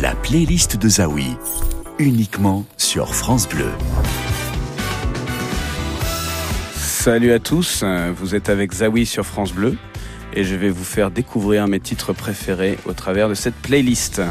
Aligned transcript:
la 0.00 0.14
playlist 0.14 0.76
de 0.76 0.88
Zawi, 0.88 1.26
uniquement 1.98 2.64
sur 2.76 3.16
France 3.16 3.48
Bleu. 3.48 3.70
Salut 6.76 7.32
à 7.32 7.40
tous, 7.40 7.82
vous 8.14 8.36
êtes 8.36 8.48
avec 8.48 8.74
Zawi 8.74 9.06
sur 9.06 9.26
France 9.26 9.52
Bleu 9.52 9.76
et 10.34 10.44
je 10.44 10.54
vais 10.54 10.70
vous 10.70 10.84
faire 10.84 11.10
découvrir 11.10 11.66
mes 11.66 11.80
titres 11.80 12.12
préférés 12.12 12.78
au 12.86 12.92
travers 12.92 13.28
de 13.28 13.34
cette 13.34 13.56
playlist. 13.56 14.22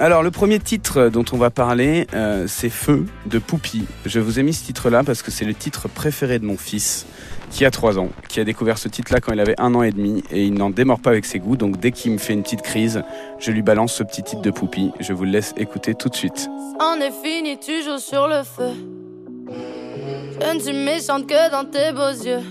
Alors 0.00 0.24
le 0.24 0.32
premier 0.32 0.58
titre 0.58 1.10
dont 1.10 1.24
on 1.30 1.36
va 1.36 1.50
parler, 1.50 2.06
euh, 2.14 2.46
c'est 2.48 2.70
Feu 2.70 3.06
de 3.26 3.38
Poupie. 3.38 3.84
Je 4.04 4.18
vous 4.18 4.40
ai 4.40 4.42
mis 4.42 4.52
ce 4.52 4.64
titre-là 4.64 5.04
parce 5.04 5.22
que 5.22 5.30
c'est 5.30 5.44
le 5.44 5.54
titre 5.54 5.88
préféré 5.88 6.40
de 6.40 6.44
mon 6.44 6.56
fils 6.56 7.06
qui 7.50 7.64
a 7.64 7.70
3 7.70 7.98
ans, 7.98 8.08
qui 8.28 8.40
a 8.40 8.44
découvert 8.44 8.78
ce 8.78 8.88
titre-là 8.88 9.20
quand 9.20 9.32
il 9.32 9.40
avait 9.40 9.58
un 9.58 9.74
an 9.74 9.82
et 9.82 9.90
demi 9.90 10.22
et 10.30 10.44
il 10.44 10.54
n'en 10.54 10.70
démord 10.70 11.00
pas 11.00 11.10
avec 11.10 11.24
ses 11.24 11.38
goûts. 11.38 11.56
Donc 11.56 11.78
dès 11.78 11.92
qu'il 11.92 12.12
me 12.12 12.18
fait 12.18 12.32
une 12.32 12.42
petite 12.42 12.62
crise, 12.62 13.02
je 13.38 13.50
lui 13.50 13.62
balance 13.62 13.94
ce 13.94 14.02
petit 14.02 14.22
titre 14.22 14.42
de 14.42 14.50
Poupie. 14.50 14.92
Je 15.00 15.12
vous 15.12 15.24
le 15.24 15.30
laisse 15.30 15.54
écouter 15.56 15.94
tout 15.94 16.08
de 16.08 16.14
suite. 16.14 16.48
On 16.80 17.00
est 17.00 17.12
fini, 17.22 17.58
tu 17.58 17.82
joues 17.82 17.98
sur 17.98 18.28
le 18.28 18.42
feu. 18.44 18.72
Je 20.40 20.54
ne 20.54 20.60
suis 20.60 20.72
méchante 20.72 21.26
que 21.26 21.50
dans 21.50 21.64
tes 21.64 21.92
beaux 21.92 22.10
yeux. 22.10 22.42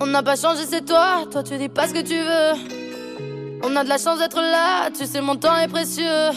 On 0.00 0.06
n'a 0.06 0.22
pas 0.22 0.36
changé, 0.36 0.62
c'est 0.68 0.84
toi. 0.84 1.24
Toi, 1.30 1.42
tu 1.42 1.56
dis 1.56 1.68
pas 1.68 1.86
ce 1.86 1.94
que 1.94 2.02
tu 2.02 2.14
veux. 2.14 3.62
On 3.62 3.76
a 3.76 3.84
de 3.84 3.88
la 3.88 3.98
chance 3.98 4.18
d'être 4.18 4.40
là. 4.40 4.90
Tu 4.90 5.06
sais, 5.06 5.20
mon 5.20 5.36
temps 5.36 5.56
est 5.56 5.68
précieux. 5.68 6.30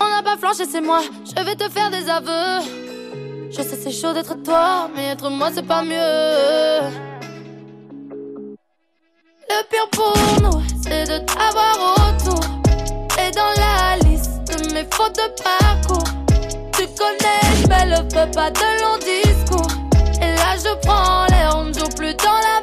On 0.00 0.08
n'a 0.08 0.22
pas 0.22 0.36
flanché, 0.36 0.64
c'est 0.70 0.80
moi. 0.80 1.00
Je 1.24 1.42
vais 1.42 1.56
te 1.56 1.68
faire 1.68 1.90
des 1.90 2.08
aveux. 2.08 2.81
Je 3.54 3.60
sais, 3.60 3.76
c'est 3.76 3.92
chaud 3.92 4.14
d'être 4.14 4.42
toi, 4.42 4.88
mais 4.96 5.08
être 5.08 5.28
moi, 5.28 5.50
c'est 5.54 5.66
pas 5.66 5.82
mieux. 5.82 6.88
Le 9.50 9.62
pire 9.68 9.88
pour 9.92 10.14
nous, 10.40 10.62
c'est 10.82 11.04
de 11.04 11.18
t'avoir 11.26 11.76
autour. 11.98 12.42
Et 13.20 13.30
dans 13.30 13.52
la 13.60 13.98
liste 14.08 14.40
de 14.48 14.72
mes 14.72 14.86
fautes 14.90 15.16
de 15.16 15.28
parcours, 15.42 16.08
tu 16.72 16.86
connais, 16.96 17.42
je 17.60 17.66
le 17.90 17.96
feu, 18.08 18.30
pas 18.32 18.50
de 18.50 18.68
long 18.80 18.96
discours. 18.96 19.70
Et 20.22 20.34
là, 20.34 20.56
je 20.56 20.74
prends 20.86 21.26
l'air, 21.26 21.52
on 21.58 21.64
ne 21.64 21.74
joue 21.74 21.90
plus 21.94 22.14
dans 22.14 22.40
la 22.48 22.61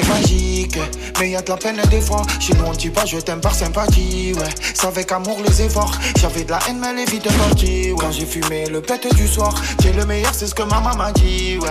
c'est 0.00 0.08
magique. 0.08 0.78
Mais 1.18 1.30
y 1.30 1.36
a 1.36 1.42
de 1.42 1.48
la 1.48 1.56
peine 1.56 1.80
des 1.90 2.00
fois. 2.00 2.22
Chez 2.40 2.54
nous, 2.54 2.64
on 2.64 2.90
pas 2.90 3.06
je 3.06 3.18
t'aime 3.18 3.40
par 3.40 3.54
sympathie. 3.54 4.32
Ouais, 4.34 4.48
c'est 4.74 4.86
avec 4.86 5.10
amour 5.12 5.40
les 5.46 5.62
efforts. 5.62 5.92
J'avais 6.18 6.44
de 6.44 6.50
la 6.50 6.58
haine, 6.68 6.78
mais 6.80 6.94
les 6.94 7.04
vies 7.10 7.18
de 7.18 7.28
partie. 7.28 7.92
Ouais. 7.92 7.96
Quand 7.98 8.12
j'ai 8.12 8.26
fumé 8.26 8.66
le 8.68 8.80
pète 8.80 9.14
du 9.14 9.26
soir, 9.26 9.54
j'ai 9.82 9.92
le 9.92 10.06
meilleur, 10.06 10.34
c'est 10.34 10.46
ce 10.46 10.54
que 10.54 10.62
ma 10.62 10.80
maman 10.80 11.10
dit. 11.14 11.58
Ouais, 11.58 11.70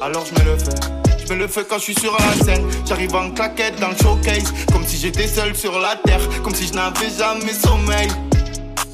alors 0.00 0.24
je 0.26 0.40
me 0.40 0.50
le 0.50 0.58
fais. 0.58 1.24
Je 1.24 1.32
me 1.32 1.38
le 1.38 1.48
fais 1.48 1.64
quand 1.64 1.78
je 1.78 1.82
suis 1.82 1.94
sur 1.94 2.16
la 2.18 2.44
scène. 2.44 2.64
J'arrive 2.86 3.14
en 3.14 3.30
claquette 3.30 3.78
dans 3.80 3.88
le 3.88 3.96
showcase. 3.96 4.52
Comme 4.72 4.86
si 4.86 4.98
j'étais 4.98 5.28
seul 5.28 5.54
sur 5.54 5.78
la 5.78 5.96
terre. 6.04 6.20
Comme 6.42 6.54
si 6.54 6.66
je 6.66 6.72
n'avais 6.72 7.10
jamais 7.16 7.52
sommeil. 7.52 8.08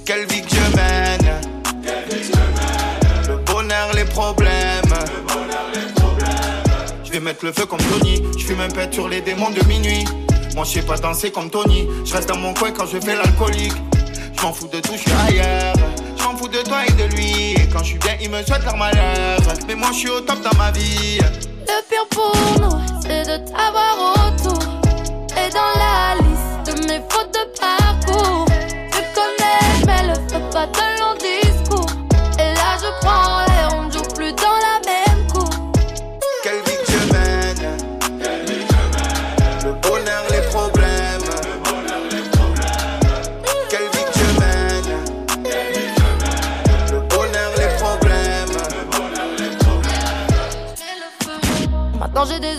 Quelle 0.05 0.27
vie 0.27 0.43
que 0.43 0.51
je 0.51 0.77
mène. 0.77 1.41
Le 3.29 3.37
bonheur, 3.45 3.93
les 3.95 4.05
problèmes. 4.05 4.88
Vais 7.19 7.25
mettre 7.25 7.45
le 7.45 7.53
feu 7.53 7.67
comme 7.67 7.81
Tony. 7.81 8.23
Je 8.39 8.45
fume 8.45 8.61
un 8.61 8.69
pet 8.69 8.95
sur 8.95 9.09
les 9.09 9.21
démons 9.21 9.51
de 9.51 9.65
minuit. 9.67 10.05
Moi, 10.55 10.65
je 10.65 10.75
sais 10.75 10.83
pas 10.83 10.97
danser 10.99 11.33
comme 11.33 11.51
Tony. 11.51 11.89
Je 12.05 12.15
reste 12.15 12.29
dans 12.29 12.39
mon 12.39 12.55
coin 12.55 12.71
quand 12.71 12.87
je 12.87 13.01
fais 13.01 13.17
l'alcoolique. 13.17 13.73
Je 14.37 14.43
m'en 14.43 14.53
fous 14.53 14.69
de 14.69 14.79
tout, 14.79 14.93
je 14.93 14.99
suis 14.99 15.11
ailleurs. 15.27 15.75
Je 16.17 16.23
m'en 16.23 16.37
fous 16.37 16.47
de 16.47 16.59
toi 16.59 16.87
et 16.87 16.93
de 16.93 17.17
lui. 17.17 17.55
Et 17.55 17.69
quand 17.73 17.81
je 17.81 17.87
suis 17.87 17.99
bien, 17.99 18.13
il 18.23 18.31
me 18.31 18.41
souhaite 18.45 18.63
leur 18.63 18.77
malheur. 18.77 19.41
Mais 19.67 19.75
moi, 19.75 19.89
je 19.91 19.99
suis 19.99 20.11
au 20.11 20.21
top 20.21 20.41
dans 20.43 20.57
ma 20.57 20.71
vie. 20.71 21.19
Le 21.19 21.89
pire 21.91 22.07
pour 22.11 22.37
nous, 22.61 22.79
c'est 23.03 23.25
de 23.25 23.45
t'avoir 23.51 24.15
autour. 24.29 24.63
Et 25.33 25.51
dans 25.53 25.73
la 25.77 26.28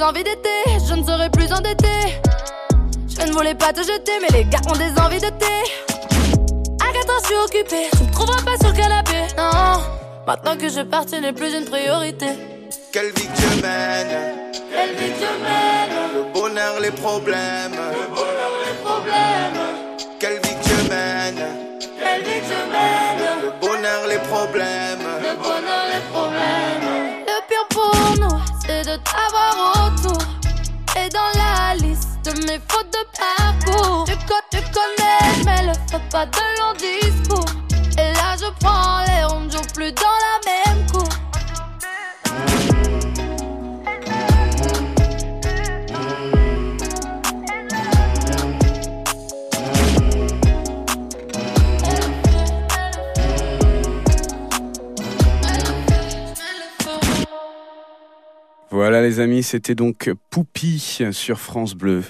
envies 0.09 0.23
d'été, 0.23 0.49
je 0.87 0.95
ne 0.95 1.03
serai 1.03 1.29
plus 1.29 1.51
endetté. 1.53 1.87
Je 3.07 3.27
ne 3.27 3.31
voulais 3.31 3.53
pas 3.53 3.71
te 3.71 3.81
jeter, 3.81 4.13
mais 4.21 4.39
les 4.39 4.45
gars 4.45 4.61
ont 4.67 4.77
des 4.77 4.99
envies 4.99 5.19
de 5.19 5.29
thé. 5.29 5.55
Arrête, 6.81 7.11
je 7.21 7.25
suis 7.27 7.35
occupé, 7.35 7.89
tu 7.95 8.03
me 8.03 8.11
trouveras 8.11 8.41
pas 8.43 8.57
sur 8.59 8.69
le 8.69 8.75
canapé. 8.75 9.17
Non, 9.37 9.81
maintenant 10.25 10.57
que 10.57 10.67
je 10.67 10.81
pars, 10.81 11.05
tu 11.05 11.19
n'es 11.21 11.31
plus 11.31 11.53
une 11.53 11.65
priorité. 11.65 12.25
Quelle 12.91 13.11
vie 13.11 13.27
que 13.27 13.41
je 13.41 13.61
mène. 13.61 14.51
Quelle 14.73 14.95
vie 14.95 15.11
que 15.13 15.19
je 15.19 15.43
mène, 15.43 15.95
Le 16.15 16.33
bonheur, 16.33 16.79
les 16.79 16.91
problèmes. 16.91 17.77
les 18.65 18.73
problèmes. 18.83 19.59
Quelle 20.19 20.39
vie 20.41 20.55
que 20.63 20.69
je 20.69 20.89
mène. 20.89 21.45
Quelle 22.01 22.23
vie 22.23 22.39
que 22.39 22.45
je 22.47 22.71
mène, 22.73 23.43
Le 23.43 23.67
bonheur, 23.67 24.07
les 24.07 24.19
problèmes. 24.27 25.08
De 28.83 28.97
t'avoir 29.03 29.91
autour. 29.91 30.21
Et 30.95 31.09
dans 31.09 31.31
la 31.37 31.75
liste 31.75 32.07
de 32.23 32.31
mes 32.45 32.59
fautes 32.69 32.91
de 32.93 33.03
parcours, 33.17 34.05
tu, 34.05 34.13
tu 34.51 34.63
connais, 34.71 35.43
mais 35.45 35.67
le 35.67 35.73
fais 35.89 36.01
pas 36.09 36.25
de 36.25 36.39
long 36.59 36.73
discours. 36.77 37.45
Et 37.97 38.13
là, 38.13 38.35
je 38.39 38.45
prends 38.59 39.03
l'air, 39.05 39.27
on 39.33 39.41
ne 39.41 39.49
joue 39.51 39.61
plus 39.73 39.91
dans 39.91 40.17
la 40.25 40.35
même 40.45 40.68
les 59.09 59.19
amis, 59.19 59.41
c'était 59.41 59.73
donc 59.73 60.11
Poupie 60.29 60.99
sur 61.11 61.39
France 61.39 61.73
Bleu. 61.73 62.03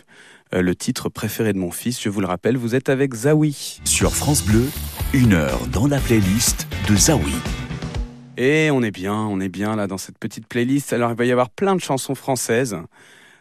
Euh, 0.54 0.62
le 0.62 0.76
titre 0.76 1.08
préféré 1.08 1.54
de 1.54 1.58
mon 1.58 1.72
fils, 1.72 2.02
je 2.02 2.10
vous 2.10 2.20
le 2.20 2.28
rappelle, 2.28 2.58
vous 2.58 2.76
êtes 2.76 2.90
avec 2.90 3.14
Zawi. 3.14 3.80
Sur 3.86 4.14
France 4.14 4.44
Bleu, 4.44 4.66
une 5.14 5.32
heure 5.32 5.66
dans 5.68 5.88
la 5.88 6.00
playlist 6.00 6.68
de 6.90 6.98
Zawi. 6.98 7.32
Et 8.36 8.70
on 8.70 8.84
est 8.84 8.92
bien, 8.92 9.16
on 9.16 9.40
est 9.40 9.48
bien 9.48 9.78
là 9.78 9.88
dans 9.88 9.98
cette 9.98 10.18
petite 10.18 10.46
playlist. 10.46 10.92
Alors 10.92 11.12
il 11.12 11.16
va 11.16 11.24
y 11.24 11.32
avoir 11.32 11.50
plein 11.50 11.74
de 11.74 11.80
chansons 11.80 12.16
françaises. 12.16 12.76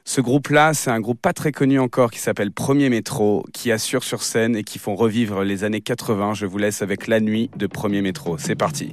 Ce 0.05 0.21
groupe-là, 0.21 0.73
c'est 0.73 0.93
un 0.93 1.01
groupe 1.01 1.21
pas 1.21 1.33
très 1.33 1.51
connu 1.51 1.81
encore 1.81 2.13
qui 2.13 2.21
s'appelle 2.21 2.53
Premier 2.53 2.91
Métro, 2.91 3.45
qui 3.53 3.73
assure 3.73 4.05
sur 4.05 4.23
scène 4.23 4.55
et 4.55 4.63
qui 4.63 4.79
font 4.79 4.95
revivre 4.95 5.43
les 5.43 5.65
années 5.65 5.81
80. 5.81 6.35
Je 6.35 6.47
vous 6.47 6.59
laisse 6.59 6.81
avec 6.81 7.09
La 7.09 7.19
Nuit 7.19 7.51
de 7.57 7.67
Premier 7.67 8.03
Métro. 8.03 8.39
C'est 8.39 8.55
parti. 8.55 8.93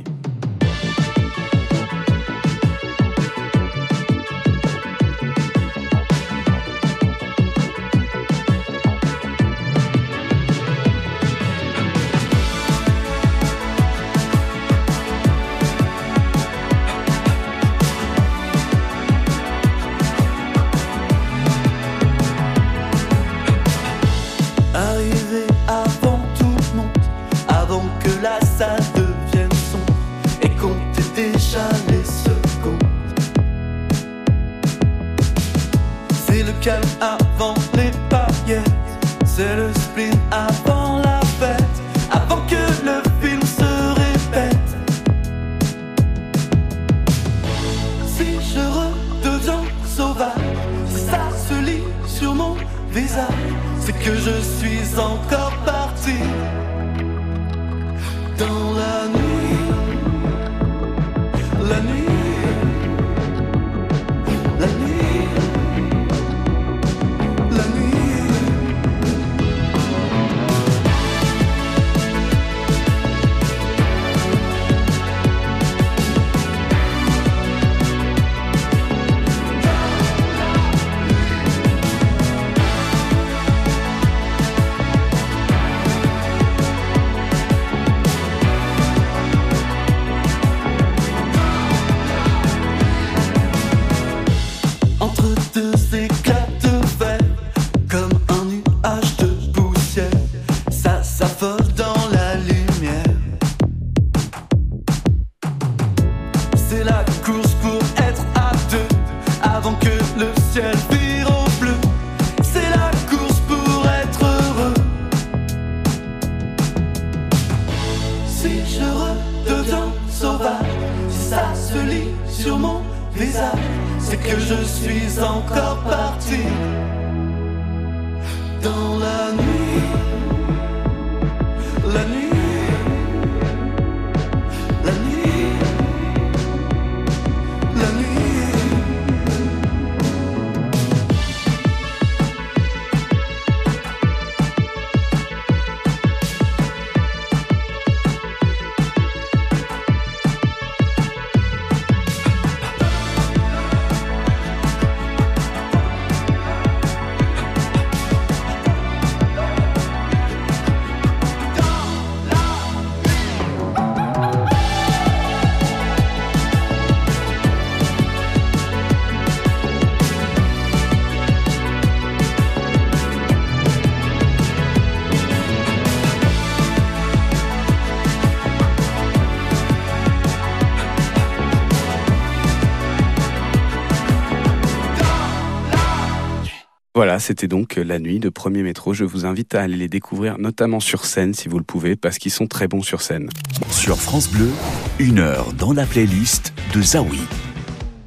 Voilà, 187.06 187.20
c'était 187.20 187.48
donc 187.48 187.76
la 187.76 188.00
nuit 188.00 188.18
de 188.18 188.30
Premier 188.30 188.64
Métro. 188.64 188.96
Je 188.96 189.04
vous 189.04 189.28
invite 189.28 189.54
à 189.54 189.62
aller 189.62 189.76
les 189.76 189.88
découvrir, 189.88 190.40
notamment 190.40 190.80
sur 190.80 191.06
scène 191.06 191.36
si 191.36 191.48
vous 191.48 191.60
le 191.60 191.64
pouvez, 191.64 191.96
parce 191.96 192.18
qu'ils 192.18 192.32
sont 192.32 192.48
très 192.48 192.68
bons 192.68 192.82
sur 192.82 193.04
scène. 193.04 193.30
Sur 193.70 193.98
France 194.02 194.28
Bleu, 194.28 194.50
une 194.98 195.20
heure 195.20 195.54
dans 195.54 195.72
la 195.72 195.86
playlist 195.86 196.52
de 196.74 196.82
Zawi. 196.82 197.22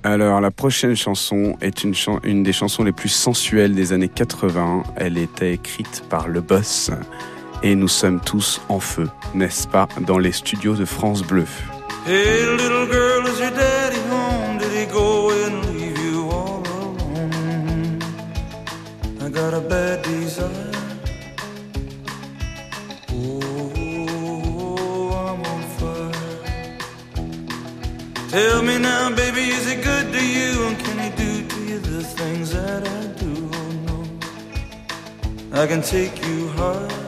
Alors, 0.03 0.41
la 0.41 0.51
prochaine 0.51 0.97
chanson 0.97 1.57
est 1.61 1.85
une, 1.85 1.95
chan- 1.95 2.19
une 2.25 2.43
des 2.43 2.53
chansons 2.53 2.83
les 2.83 2.91
plus 2.91 3.09
sensuelles 3.09 3.77
des 3.77 3.93
années 3.93 4.09
80. 4.09 4.83
Elle 4.97 5.17
était 5.17 5.53
écrite 5.55 6.03
par 6.11 6.27
le 6.27 6.41
boss 6.41 6.91
et 7.63 7.77
nous 7.77 7.87
sommes 7.87 8.19
tous 8.19 8.61
en 8.69 8.81
feu, 8.81 9.09
n'est-ce 9.33 9.69
pas, 9.69 9.87
dans 10.09 10.19
les 10.19 10.33
studios 10.33 10.75
de 10.75 10.85
France 10.85 11.23
Bleu. 11.23 11.45
Hey, 12.09 12.17
got 19.51 19.65
a 19.65 19.67
bad 19.67 20.03
desire. 20.03 20.73
Oh, 23.11 24.31
I'm 25.25 25.41
on 25.53 25.63
fire. 25.79 26.79
Tell 28.29 28.63
me 28.63 28.79
now, 28.79 29.09
baby, 29.17 29.49
is 29.49 29.67
he 29.71 29.77
good 29.77 30.13
to 30.13 30.23
you? 30.23 30.67
And 30.67 30.79
can 30.79 30.99
he 30.99 31.11
do 31.17 31.49
to 31.49 31.61
you 31.65 31.79
the 31.79 32.03
things 32.03 32.53
that 32.53 32.87
I 32.87 33.07
do? 33.23 33.51
Oh, 33.55 33.71
no. 33.89 33.99
I 35.63 35.67
can 35.67 35.81
take 35.81 36.23
you 36.27 36.49
high. 36.49 37.08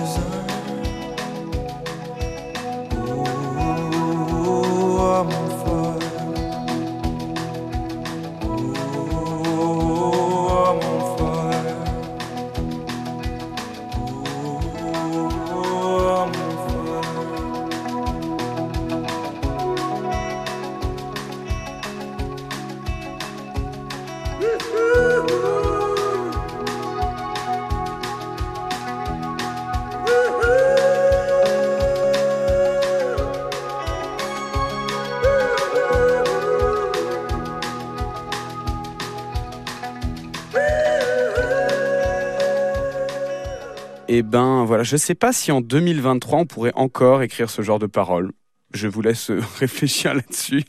Voilà, 44.81 44.89
je 44.89 44.97
sais 44.97 45.13
pas 45.13 45.31
si 45.31 45.51
en 45.51 45.61
2023 45.61 46.39
on 46.39 46.45
pourrait 46.45 46.71
encore 46.73 47.21
écrire 47.21 47.51
ce 47.51 47.61
genre 47.61 47.77
de 47.77 47.85
paroles. 47.85 48.31
Je 48.73 48.87
vous 48.87 49.03
laisse 49.03 49.29
euh, 49.29 49.39
réfléchir 49.59 50.15
là-dessus. 50.15 50.63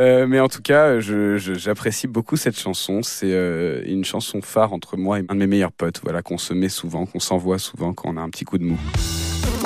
Euh, 0.00 0.26
mais 0.26 0.40
en 0.40 0.48
tout 0.48 0.62
cas, 0.62 0.98
j'apprécie 0.98 2.08
beaucoup 2.08 2.36
cette 2.36 2.58
chanson. 2.58 3.02
C'est 3.02 3.32
euh, 3.32 3.82
une 3.86 4.04
chanson 4.04 4.40
phare 4.42 4.72
entre 4.72 4.96
moi 4.96 5.20
et 5.20 5.24
un 5.28 5.34
de 5.34 5.40
mes 5.40 5.46
meilleurs 5.46 5.70
potes. 5.70 6.00
Voilà, 6.02 6.22
qu'on 6.22 6.38
se 6.38 6.54
met 6.54 6.68
souvent, 6.68 7.06
qu'on 7.06 7.20
s'envoie 7.20 7.58
souvent 7.60 7.92
quand 7.92 8.08
on 8.08 8.16
a 8.16 8.20
un 8.20 8.30
petit 8.30 8.44
coup 8.44 8.58
de 8.58 8.64
mou. 8.64 8.80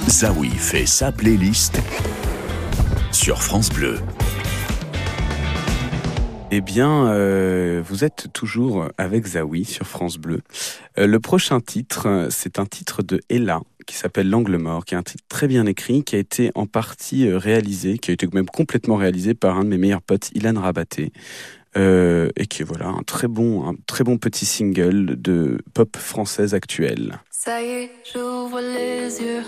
Zawi 0.08 0.50
fait 0.50 0.84
sa 0.84 1.10
playlist 1.10 1.80
sur 3.12 3.42
France 3.42 3.70
Bleu. 3.70 3.98
Eh 6.52 6.60
bien, 6.60 7.06
euh, 7.06 7.80
vous 7.86 8.04
êtes 8.04 8.26
toujours 8.32 8.88
avec 8.98 9.24
Zawi 9.24 9.64
sur 9.64 9.86
France 9.86 10.18
Bleu. 10.18 10.40
Euh, 10.98 11.06
le 11.06 11.20
prochain 11.20 11.60
titre, 11.60 12.26
c'est 12.30 12.58
un 12.58 12.66
titre 12.66 13.04
de 13.04 13.20
Ella 13.28 13.60
qui 13.86 13.94
s'appelle 13.96 14.28
L'angle 14.28 14.56
mort, 14.56 14.84
qui 14.84 14.94
est 14.94 14.98
un 14.98 15.02
titre 15.02 15.22
très 15.28 15.46
bien 15.46 15.66
écrit, 15.66 16.02
qui 16.02 16.16
a 16.16 16.18
été 16.18 16.50
en 16.56 16.66
partie 16.66 17.28
euh, 17.28 17.38
réalisé, 17.38 17.98
qui 17.98 18.10
a 18.10 18.14
été 18.14 18.26
même 18.32 18.46
complètement 18.46 18.96
réalisé 18.96 19.34
par 19.34 19.58
un 19.58 19.64
de 19.64 19.68
mes 19.68 19.78
meilleurs 19.78 20.02
potes, 20.02 20.30
Ilan 20.34 20.60
Rabaté, 20.60 21.12
euh, 21.76 22.30
et 22.36 22.46
qui 22.46 22.62
est 22.62 22.64
voilà 22.64 22.88
un 22.88 23.02
très 23.02 23.28
bon, 23.28 23.68
un 23.68 23.74
très 23.86 24.02
bon 24.02 24.18
petit 24.18 24.46
single 24.46 25.20
de 25.20 25.58
pop 25.72 25.96
française 25.96 26.54
actuelle. 26.54 27.20
Ça 27.30 27.62
y 27.62 27.66
est, 27.66 27.90
j'ouvre 28.12 28.60
les 28.60 29.20
yeux. 29.20 29.42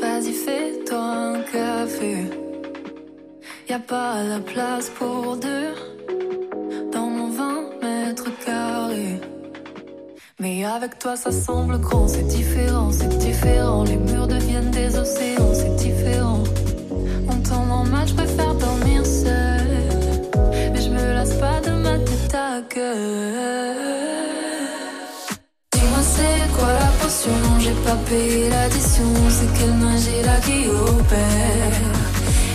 Vas-y, 0.00 0.32
fais-toi 0.32 0.98
un 0.98 1.42
café. 1.42 2.43
Y 3.66 3.72
a 3.72 3.78
pas 3.78 4.22
la 4.22 4.40
place 4.40 4.90
pour 4.90 5.36
deux 5.38 5.72
dans 6.92 7.06
mon 7.06 7.30
20 7.30 7.82
mètres 7.82 8.30
carrés. 8.44 9.20
Mais 10.38 10.66
avec 10.66 10.98
toi, 10.98 11.16
ça 11.16 11.32
semble 11.32 11.78
grand, 11.78 12.06
c'est 12.06 12.28
différent, 12.28 12.90
c'est 12.92 13.16
différent. 13.16 13.84
Les 13.84 13.96
murs 13.96 14.26
deviennent 14.26 14.70
des 14.70 14.98
océans, 14.98 15.54
c'est 15.54 15.74
différent. 15.76 16.42
On 17.26 17.36
tombe 17.36 17.70
en 17.70 17.84
mal, 17.84 18.06
je 18.06 18.14
préfère 18.14 18.54
dormir 18.54 19.04
seul. 19.06 19.66
Mais 20.72 20.80
je 20.82 20.90
me 20.90 21.14
lasse 21.14 21.34
pas 21.34 21.60
de 21.60 21.70
ma 21.70 21.98
tête 21.98 22.34
à 22.34 22.60
gueule. 22.74 23.76
Dis-moi, 25.72 26.02
c'est 26.02 26.52
quoi 26.54 26.70
la 26.70 26.90
potion? 27.00 27.32
J'ai 27.60 27.76
pas 27.86 27.96
payé 28.10 28.50
l'addition, 28.50 29.10
c'est 29.30 29.58
quelle 29.58 29.74
magie 29.74 30.22
là 30.22 30.36
qui 30.44 30.68
opère? 30.68 31.80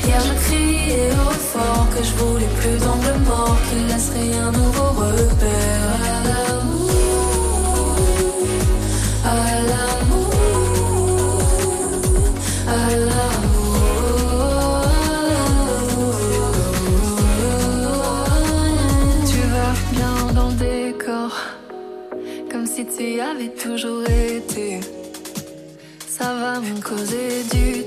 Hier 0.06 0.22
je 0.22 0.34
criais 0.50 1.12
au 1.28 1.32
fort 1.52 1.88
que 1.94 2.02
je 2.04 2.14
voulais 2.16 2.52
plus 2.60 2.78
d'angle 2.84 3.18
mort, 3.28 3.58
qu'il 3.68 3.84
laisse 3.88 4.12
rien 4.20 4.52
nouveau 4.52 4.90
repère 5.00 5.88
à 6.14 6.18
l'amour, 6.30 6.92
à 9.26 9.36
l'amour, 9.70 10.34
à 12.68 12.84
l'amour. 13.08 13.80
Tu 19.32 19.40
vas 19.54 19.74
bien 19.96 20.16
dans 20.34 20.50
le 20.50 20.56
décor, 20.56 21.32
comme 22.52 22.66
si 22.66 22.86
tu 22.86 23.04
y 23.16 23.22
avais 23.22 23.50
toujours 23.50 24.04
été. 24.10 24.80
Ça 26.08 26.34
va 26.42 26.60
me 26.60 26.82
causer 26.82 27.44
du 27.54 27.79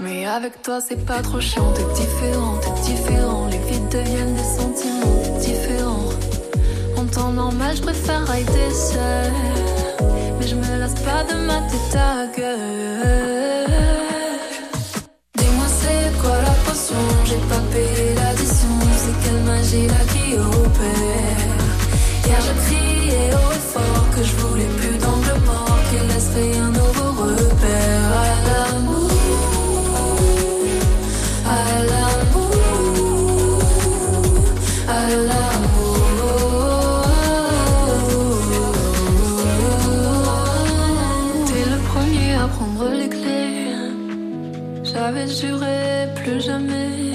Mais 0.00 0.26
avec 0.26 0.62
toi, 0.62 0.80
c'est 0.86 1.04
pas 1.04 1.20
trop 1.22 1.40
chiant. 1.40 1.72
T'es 1.72 1.84
différent, 2.02 2.58
t'es 2.62 2.92
différent. 2.92 3.46
Les 3.46 3.58
vides 3.58 3.88
deviennent 3.88 4.34
des 4.34 4.50
sentiments, 4.58 5.22
t'es 5.22 5.46
différent. 5.46 6.04
En 6.96 7.04
temps 7.06 7.32
normal, 7.32 7.76
je 7.76 7.82
préfère 7.82 8.22
arrêter 8.28 8.70
seul. 8.72 9.32
Mais 10.38 10.46
je 10.46 10.54
me 10.54 10.78
lasse 10.78 10.94
pas 11.08 11.24
de 11.30 11.34
ma 11.46 11.60
tête 11.70 11.96
à 11.96 12.26
gueule. 12.36 13.68
Dis-moi, 15.38 15.68
c'est 15.80 16.06
quoi 16.20 16.36
la 16.48 16.54
potion? 16.66 17.04
J'ai 17.24 17.42
pas 17.52 17.62
payé 17.72 18.14
l'addition. 18.14 18.74
C'est 19.02 19.16
quelle 19.22 19.42
magie 19.42 19.86
là 19.86 20.02
qui 20.12 20.34
opère? 20.36 21.52
Hier, 22.26 22.40
je 22.40 22.52
haut 23.34 23.63
prendre 42.54 42.88
les 42.90 43.08
clés. 43.08 43.72
J'avais 44.82 45.28
juré 45.28 46.08
plus 46.16 46.40
jamais, 46.40 47.12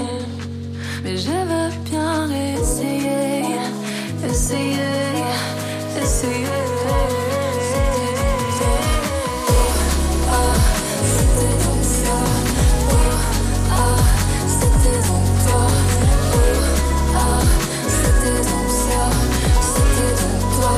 mais 1.04 1.16
j'avais 1.18 1.70
bien 1.90 2.30
essayé, 2.58 3.44
essayé, 4.30 4.94
essayé. 6.02 6.46
Oh, 6.88 7.06
ah, 10.32 10.56
c'était 11.14 11.58
donc 11.66 11.84
ça. 12.02 12.18
Oh, 12.92 13.12
ah, 13.72 13.98
c'était 14.58 15.02
donc 15.10 15.28
toi. 15.44 15.64
Oh, 16.36 16.50
ah, 17.16 17.42
c'était 17.98 18.40
donc 18.50 18.70
ça. 18.86 19.02
C'était 19.72 20.14
donc 20.22 20.40
toi. 20.56 20.76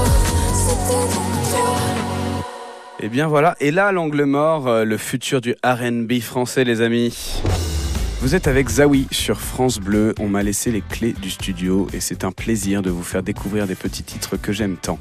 C'était 0.64 1.06
donc 1.16 1.34
toi. 1.52 1.91
Eh 3.04 3.10
bien 3.10 3.28
voilà, 3.28 3.56
et 3.60 3.72
là 3.72 3.92
l'angle 3.92 4.26
mort, 4.26 4.68
euh, 4.68 4.86
le 4.86 4.96
futur 4.96 5.42
du 5.42 5.56
RB 5.66 6.20
français 6.22 6.64
les 6.64 6.82
amis. 6.82 7.42
Vous 8.22 8.36
êtes 8.36 8.48
avec 8.48 8.70
Zawi 8.70 9.08
sur 9.10 9.42
France 9.42 9.80
Bleu, 9.80 10.14
on 10.20 10.28
m'a 10.28 10.44
laissé 10.44 10.70
les 10.70 10.82
clés 10.82 11.14
du 11.14 11.32
studio 11.32 11.88
et 11.92 12.00
c'est 12.00 12.24
un 12.24 12.32
plaisir 12.32 12.84
de 12.84 12.92
vous 12.92 13.02
faire 13.02 13.24
découvrir 13.24 13.66
des 13.66 13.74
petits 13.74 14.04
titres 14.04 14.38
que 14.38 14.52
j'aime 14.52 14.78
tant. 14.80 15.00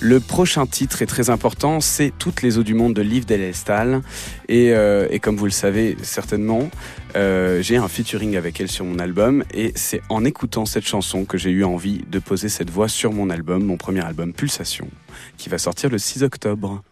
Le 0.00 0.18
prochain 0.18 0.64
titre 0.64 1.02
est 1.02 1.06
très 1.06 1.28
important, 1.28 1.80
c'est 1.80 2.10
Toutes 2.18 2.40
les 2.40 2.56
eaux 2.56 2.62
du 2.62 2.72
monde 2.72 2.94
de 2.94 3.02
Liv 3.02 3.26
Delestal 3.26 4.00
et, 4.48 4.72
euh, 4.72 5.06
et 5.10 5.18
comme 5.18 5.36
vous 5.36 5.44
le 5.44 5.50
savez 5.50 5.98
certainement, 6.00 6.70
euh, 7.16 7.60
j'ai 7.60 7.76
un 7.76 7.88
featuring 7.88 8.38
avec 8.38 8.58
elle 8.62 8.70
sur 8.70 8.86
mon 8.86 8.98
album 8.98 9.44
et 9.52 9.72
c'est 9.74 10.00
en 10.08 10.24
écoutant 10.24 10.64
cette 10.64 10.86
chanson 10.86 11.26
que 11.26 11.36
j'ai 11.36 11.50
eu 11.50 11.64
envie 11.64 12.00
de 12.10 12.18
poser 12.18 12.48
cette 12.48 12.70
voix 12.70 12.88
sur 12.88 13.12
mon 13.12 13.28
album, 13.28 13.62
mon 13.62 13.76
premier 13.76 14.02
album 14.02 14.32
Pulsation, 14.32 14.88
qui 15.36 15.50
va 15.50 15.58
sortir 15.58 15.90
le 15.90 15.98
6 15.98 16.22
octobre. 16.22 16.82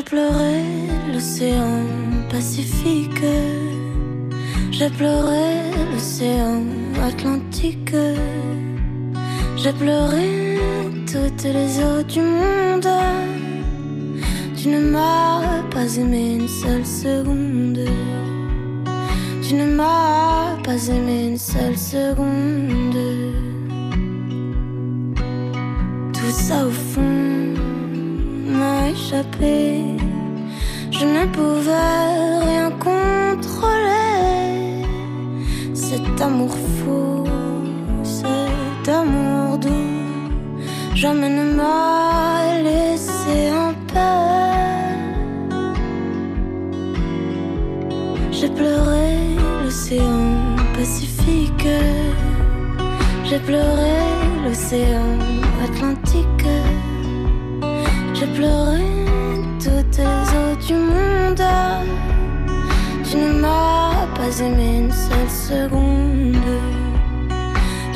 J'ai 0.00 0.06
pleuré 0.06 0.62
l'océan 1.12 1.84
Pacifique. 2.30 3.22
J'ai 4.70 4.88
pleuré 4.88 5.72
l'océan 5.92 6.62
Atlantique. 7.06 7.94
J'ai 9.58 9.72
pleuré 9.74 10.56
toutes 11.04 11.44
les 11.44 11.80
eaux 11.84 12.02
du 12.02 12.22
monde. 12.22 12.88
Tu 14.56 14.68
ne 14.68 14.80
m'as 14.80 15.62
pas 15.70 15.94
aimé 15.98 16.36
une 16.36 16.48
seule 16.48 16.86
seconde. 16.86 17.84
Tu 19.46 19.54
ne 19.54 19.66
m'as 19.66 20.56
pas 20.64 20.88
aimé 20.88 21.26
une 21.28 21.38
seule 21.38 21.76
seconde. 21.76 22.96
Tout 26.14 26.30
ça 26.30 26.66
au 26.66 26.70
fond 26.70 27.30
m'a 28.50 28.90
échappé. 28.90 29.84
Je 30.90 31.04
ne 31.04 31.24
pouvais 31.36 32.44
rien 32.44 32.70
contrôler. 32.88 34.84
Cet 35.74 36.20
amour 36.20 36.54
fou, 36.76 37.24
cet 38.02 38.88
amour 38.88 39.58
doux, 39.58 40.60
jamais 40.94 41.30
ne 41.30 41.44
m'a 41.58 42.62
laissé 42.66 43.38
en 43.64 43.72
paix. 43.92 44.90
J'ai 48.30 48.48
pleuré 48.48 49.10
l'océan 49.62 50.26
Pacifique. 50.76 51.68
J'ai 53.24 53.38
pleuré 53.38 53.98
l'océan 54.44 55.39
Toutes 58.40 59.98
les 59.98 60.26
eaux 60.38 60.56
du 60.66 60.74
monde. 60.74 61.44
Tu 63.04 63.16
ne 63.16 63.32
m'as 63.40 64.06
pas 64.14 64.40
aimé 64.40 64.78
une 64.78 64.92
seule 64.92 65.28
seconde. 65.28 66.36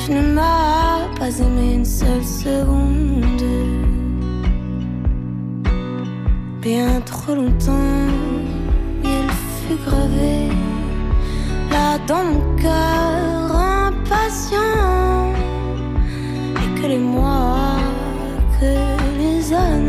Tu 0.05 0.13
ne 0.13 0.35
m'as 0.35 1.09
pas 1.19 1.39
aimé 1.39 1.75
une 1.77 1.85
seule 1.85 2.25
seconde. 2.25 3.43
Bien 6.61 7.01
trop 7.07 7.35
longtemps, 7.35 8.09
il 9.03 9.31
fut 9.31 9.79
gravé 9.87 10.49
là 11.71 11.99
dans 12.07 12.25
mon 12.25 12.57
cœur 12.57 13.57
impatient. 13.57 15.33
Et 16.57 16.81
que 16.81 16.87
les 16.87 16.99
mois, 16.99 17.79
que 18.61 18.73
les 19.19 19.53
années, 19.53 19.84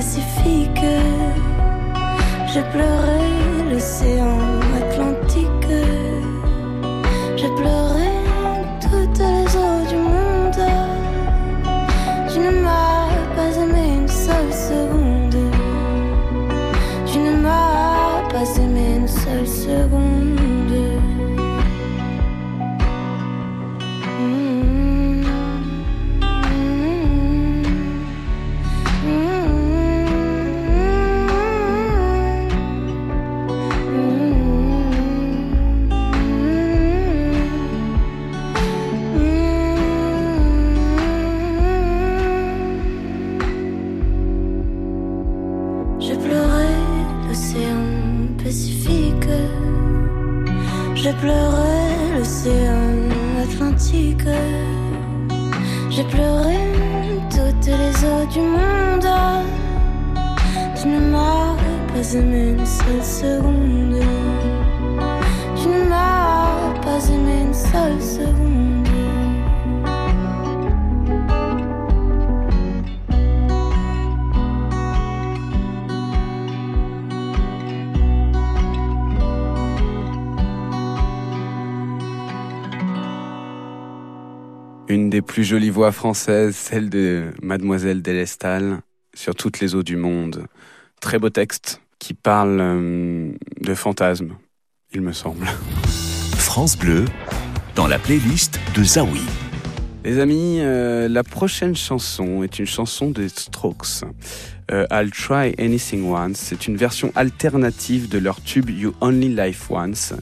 Pacifique. 0.00 0.86
J'ai 2.50 2.62
pleuré 2.72 3.20
l'océan 3.70 4.38
seconde. 63.02 63.70
Une. 65.64 65.90
Une 84.88 85.08
des 85.08 85.22
plus 85.22 85.44
jolies 85.44 85.70
voix 85.70 85.92
françaises, 85.92 86.56
celle 86.56 86.90
de 86.90 87.30
Mademoiselle 87.42 88.02
Delestal, 88.02 88.80
sur 89.14 89.36
toutes 89.36 89.60
les 89.60 89.76
eaux 89.76 89.84
du 89.84 89.96
monde. 89.96 90.46
Très 91.00 91.20
beau 91.20 91.30
texte 91.30 91.80
qui 92.00 92.14
parle 92.14 92.58
euh, 92.60 93.30
de 93.60 93.74
fantasmes, 93.74 94.34
il 94.92 95.02
me 95.02 95.12
semble. 95.12 95.46
France 96.34 96.76
Bleu, 96.76 97.04
dans 97.76 97.86
la 97.86 98.00
playlist 98.00 98.58
de 98.74 98.82
Zawi. 98.82 99.22
Les 100.02 100.18
amis, 100.18 100.60
euh, 100.60 101.08
la 101.08 101.22
prochaine 101.22 101.76
chanson 101.76 102.42
est 102.42 102.58
une 102.58 102.66
chanson 102.66 103.10
des 103.10 103.28
Strokes. 103.28 104.02
Euh, 104.72 104.86
I'll 104.90 105.10
Try 105.10 105.54
Anything 105.58 106.10
Once. 106.10 106.38
C'est 106.38 106.66
une 106.66 106.76
version 106.76 107.12
alternative 107.16 108.08
de 108.08 108.18
leur 108.18 108.40
tube 108.40 108.70
You 108.70 108.94
Only 109.02 109.28
Life 109.28 109.70
Once. 109.70 110.14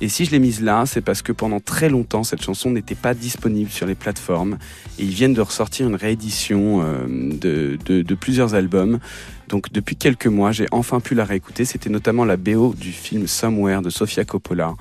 Et 0.00 0.08
si 0.08 0.24
je 0.24 0.30
l'ai 0.30 0.38
mise 0.38 0.60
là, 0.60 0.84
c'est 0.86 1.00
parce 1.00 1.20
que 1.20 1.32
pendant 1.32 1.58
très 1.58 1.88
longtemps, 1.88 2.22
cette 2.22 2.42
chanson 2.42 2.70
n'était 2.70 2.94
pas 2.94 3.12
disponible 3.12 3.70
sur 3.70 3.86
les 3.86 3.96
plateformes. 3.96 4.58
Et 5.00 5.02
ils 5.02 5.14
viennent 5.14 5.34
de 5.34 5.40
ressortir 5.40 5.88
une 5.88 5.96
réédition 5.96 6.82
euh, 6.82 7.06
de, 7.08 7.76
de, 7.84 8.02
de 8.02 8.14
plusieurs 8.14 8.54
albums. 8.54 9.00
Donc 9.48 9.72
depuis 9.72 9.96
quelques 9.96 10.26
mois, 10.26 10.52
j'ai 10.52 10.66
enfin 10.70 11.00
pu 11.00 11.14
la 11.14 11.24
réécouter. 11.24 11.64
C'était 11.64 11.90
notamment 11.90 12.24
la 12.24 12.36
BO 12.36 12.74
du 12.74 12.92
film 12.92 13.26
Somewhere 13.26 13.82
de 13.82 13.90
Sofia 13.90 14.24
Coppola. 14.24 14.74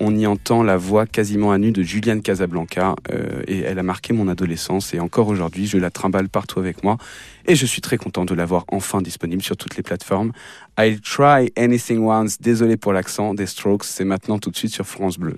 On 0.00 0.16
y 0.16 0.26
entend 0.26 0.62
la 0.62 0.76
voix 0.76 1.06
quasiment 1.06 1.52
à 1.52 1.58
nu 1.58 1.70
de 1.70 1.82
Juliane 1.82 2.22
Casablanca 2.22 2.96
euh, 3.12 3.42
et 3.46 3.60
elle 3.60 3.78
a 3.78 3.82
marqué 3.82 4.12
mon 4.12 4.26
adolescence 4.26 4.94
et 4.94 5.00
encore 5.00 5.28
aujourd'hui 5.28 5.66
je 5.66 5.76
la 5.76 5.90
trimballe 5.90 6.28
partout 6.28 6.58
avec 6.60 6.82
moi 6.82 6.96
et 7.46 7.54
je 7.54 7.66
suis 7.66 7.82
très 7.82 7.98
content 7.98 8.24
de 8.24 8.34
l'avoir 8.34 8.64
enfin 8.68 9.02
disponible 9.02 9.42
sur 9.42 9.56
toutes 9.56 9.76
les 9.76 9.82
plateformes. 9.82 10.32
I'll 10.78 11.00
try 11.00 11.52
anything 11.56 11.98
once, 12.00 12.40
désolé 12.40 12.76
pour 12.76 12.92
l'accent, 12.92 13.34
des 13.34 13.46
Strokes, 13.46 13.84
c'est 13.84 14.04
maintenant 14.04 14.38
tout 14.38 14.50
de 14.50 14.56
suite 14.56 14.72
sur 14.72 14.86
France 14.86 15.18
Bleu. 15.18 15.36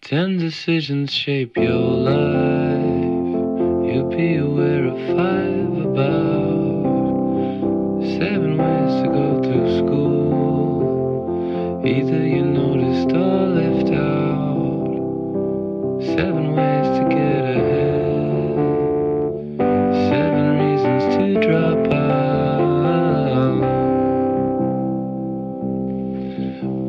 Ten 0.00 0.38
decisions 0.38 1.06
shape 1.08 1.56
your 1.56 2.04
life. 2.04 3.18
You'll 3.84 4.08
be 4.08 4.36
aware 4.38 4.86
of 4.86 4.96
five 5.16 5.84
about 5.84 6.37
Either 11.84 12.26
you 12.26 12.44
noticed 12.44 13.12
or 13.14 13.46
left 13.46 13.92
out. 13.92 14.88
Seven 16.02 16.56
ways 16.56 16.88
to 16.98 17.04
get 17.08 17.44
ahead. 17.56 18.56
Seven 20.10 20.46
reasons 20.58 21.04
to 21.14 21.24
drop 21.46 21.92
out. 21.94 23.60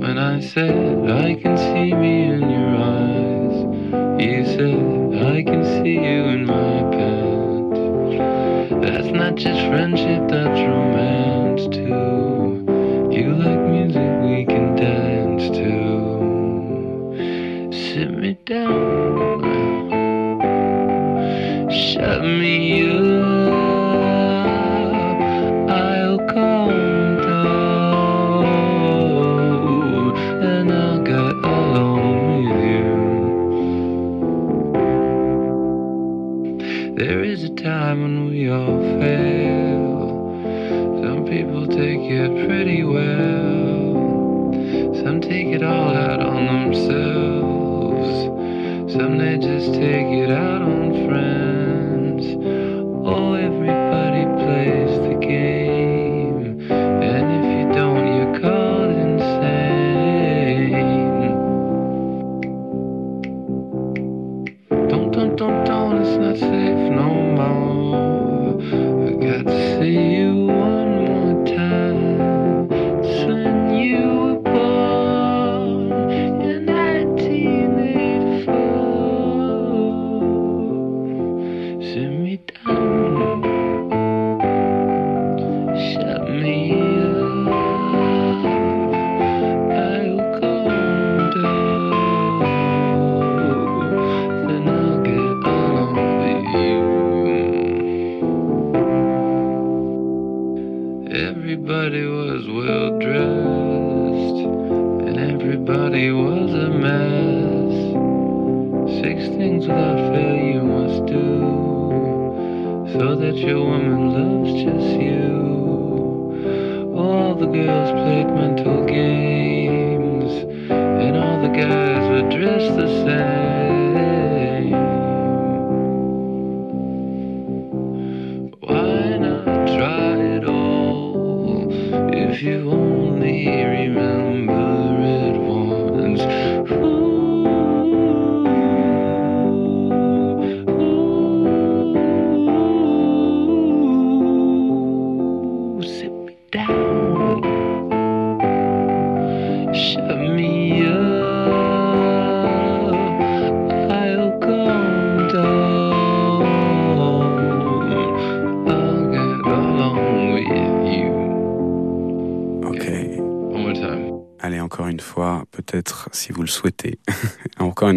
When 0.02 0.18
I 0.18 0.40
said 0.40 1.08
I 1.08 1.36
can 1.36 1.56
see 1.56 1.94
me 1.94 2.24
in 2.24 2.50
your 2.50 2.76
eyes, 2.76 3.58
you 4.20 4.44
said 4.44 5.24
I 5.24 5.44
can 5.44 5.64
see 5.64 5.94
you 5.94 6.24
in 6.34 6.46
my 6.48 6.82
pants. 6.98 7.80
That's 8.88 9.12
not 9.14 9.36
just 9.36 9.60
friendship, 9.68 10.28
that's 10.30 10.60
romance 10.60 11.68
too. 11.76 11.99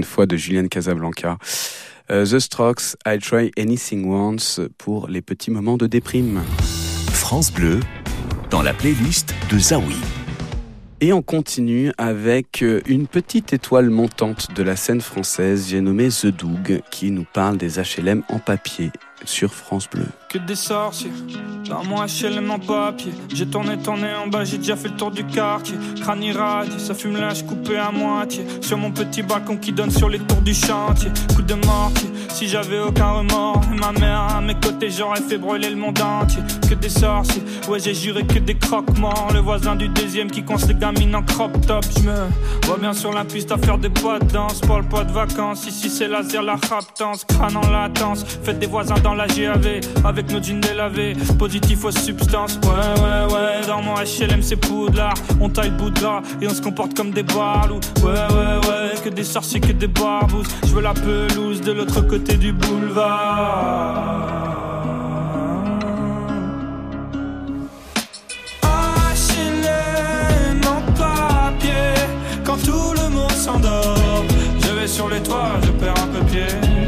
Une 0.02 0.08
fois 0.08 0.26
de 0.26 0.36
Julian 0.36 0.66
Casablanca. 0.66 1.38
Euh, 2.10 2.26
The 2.26 2.40
Strokes, 2.40 2.96
I 3.06 3.18
Try 3.20 3.52
Anything 3.56 4.04
Once 4.10 4.60
pour 4.76 5.06
les 5.06 5.22
petits 5.22 5.52
moments 5.52 5.76
de 5.76 5.86
déprime. 5.86 6.42
France 7.12 7.52
Bleu, 7.52 7.78
dans 8.50 8.62
la 8.62 8.74
playlist 8.74 9.32
de 9.48 9.60
Zawi. 9.60 9.94
Et 11.00 11.12
on 11.12 11.22
continue 11.22 11.92
avec 11.98 12.64
euh, 12.64 12.80
une 12.86 13.06
petite 13.06 13.52
étoile 13.52 13.90
montante 13.90 14.52
de 14.56 14.64
la 14.64 14.74
scène 14.74 15.00
française, 15.00 15.68
j'ai 15.68 15.80
nommé 15.80 16.08
The 16.08 16.26
Doug, 16.26 16.82
qui 16.90 17.12
nous 17.12 17.26
parle 17.32 17.56
des 17.56 17.78
HLM 17.78 18.24
en 18.28 18.40
papier 18.40 18.90
sur 19.24 19.54
France 19.54 19.88
Bleu. 19.88 20.08
Que 20.32 20.38
des 20.38 20.56
sorciers 20.56 21.12
dans 21.72 21.84
mon 21.84 22.04
HLM 22.04 22.50
en 22.50 22.58
papier. 22.58 23.12
J'ai 23.32 23.46
tourné, 23.46 23.78
tourné 23.78 24.08
en 24.14 24.26
bas, 24.26 24.44
j'ai 24.44 24.58
déjà 24.58 24.76
fait 24.76 24.88
le 24.88 24.96
tour 24.96 25.10
du 25.10 25.24
quartier. 25.24 25.76
Crâne 26.00 26.22
irradié, 26.22 26.78
ça 26.78 26.94
fume 26.94 27.16
l'âge 27.16 27.46
coupé 27.46 27.76
à 27.76 27.90
moitié. 27.90 28.44
Sur 28.60 28.76
mon 28.76 28.90
petit 28.90 29.22
balcon 29.22 29.56
qui 29.56 29.72
donne 29.72 29.90
sur 29.90 30.08
les 30.08 30.18
tours 30.18 30.42
du 30.42 30.54
chantier. 30.54 31.10
Coup 31.34 31.42
de 31.42 31.54
mortier, 31.54 32.10
si 32.28 32.46
j'avais 32.46 32.78
aucun 32.78 33.10
remords. 33.12 33.62
ma 33.70 33.92
mère 33.92 34.20
à 34.36 34.40
mes 34.40 34.54
côtés, 34.54 34.90
j'aurais 34.90 35.20
fait 35.20 35.38
brûler 35.38 35.70
le 35.70 35.76
monde 35.76 35.98
entier. 36.00 36.42
Que 36.68 36.74
des 36.74 36.90
sorciers, 36.90 37.42
ouais, 37.68 37.80
j'ai 37.80 37.94
juré 37.94 38.26
que 38.26 38.38
des 38.38 38.56
croque-morts. 38.56 39.28
Le 39.32 39.40
voisin 39.40 39.74
du 39.74 39.88
deuxième 39.88 40.30
qui 40.30 40.44
conce 40.44 40.66
les 40.68 40.74
gamines 40.74 41.14
en 41.14 41.22
crop 41.22 41.52
top. 41.66 41.84
Je 41.96 42.02
me 42.02 42.14
vois 42.66 42.76
bien 42.78 42.92
sur 42.92 43.12
la 43.12 43.24
piste 43.24 43.50
à 43.50 43.56
faire 43.56 43.78
des 43.78 43.90
pas 43.90 44.18
de 44.18 44.26
danse. 44.26 44.60
Parle 44.60 44.86
pas 44.88 45.04
de 45.04 45.12
vacances, 45.12 45.66
ici 45.66 45.88
c'est 45.88 46.08
laser, 46.08 46.42
la 46.42 46.56
raptance. 46.56 47.24
Crâne 47.24 47.56
en 47.56 47.70
latence, 47.70 48.24
faites 48.42 48.58
des 48.58 48.66
voisins 48.66 48.98
dans 49.02 49.14
la 49.14 49.26
GAV. 49.26 49.80
Avec 50.04 50.21
nos 50.30 50.42
jeans 50.42 50.60
délavés, 50.60 51.14
positif 51.38 51.84
aux 51.84 51.90
substances. 51.90 52.58
Ouais, 52.64 53.02
ouais, 53.02 53.34
ouais, 53.34 53.66
dans 53.66 53.82
mon 53.82 53.94
HLM 53.94 54.42
c'est 54.42 54.56
poudlard. 54.56 55.14
On 55.40 55.48
taille 55.48 55.72
gras 55.94 56.22
et 56.40 56.46
on 56.46 56.54
se 56.54 56.62
comporte 56.62 56.94
comme 56.94 57.10
des 57.10 57.22
barlous. 57.22 57.80
Ouais, 58.02 58.10
ouais, 58.10 58.68
ouais, 58.68 59.00
que 59.02 59.08
des 59.08 59.24
sorciers, 59.24 59.60
que 59.60 59.72
des 59.72 59.88
barbouzes. 59.88 60.48
Je 60.64 60.74
veux 60.74 60.82
la 60.82 60.94
pelouse 60.94 61.60
de 61.60 61.72
l'autre 61.72 62.00
côté 62.02 62.36
du 62.36 62.52
boulevard. 62.52 64.42
Quand 72.44 72.56
tout 72.56 72.92
le 72.94 73.08
monde 73.08 73.30
s'endort. 73.30 74.24
Je 74.60 74.72
vais 74.74 74.86
sur 74.86 75.08
les 75.08 75.22
toits, 75.22 75.52
je 75.62 75.70
perds 75.70 75.94
un 76.02 76.08
peu 76.08 76.24
pied. 76.26 76.81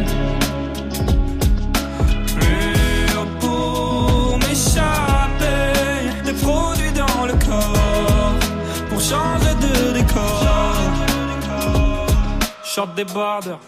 Short 12.75 12.93
des 12.97 13.05
borders. 13.05 13.61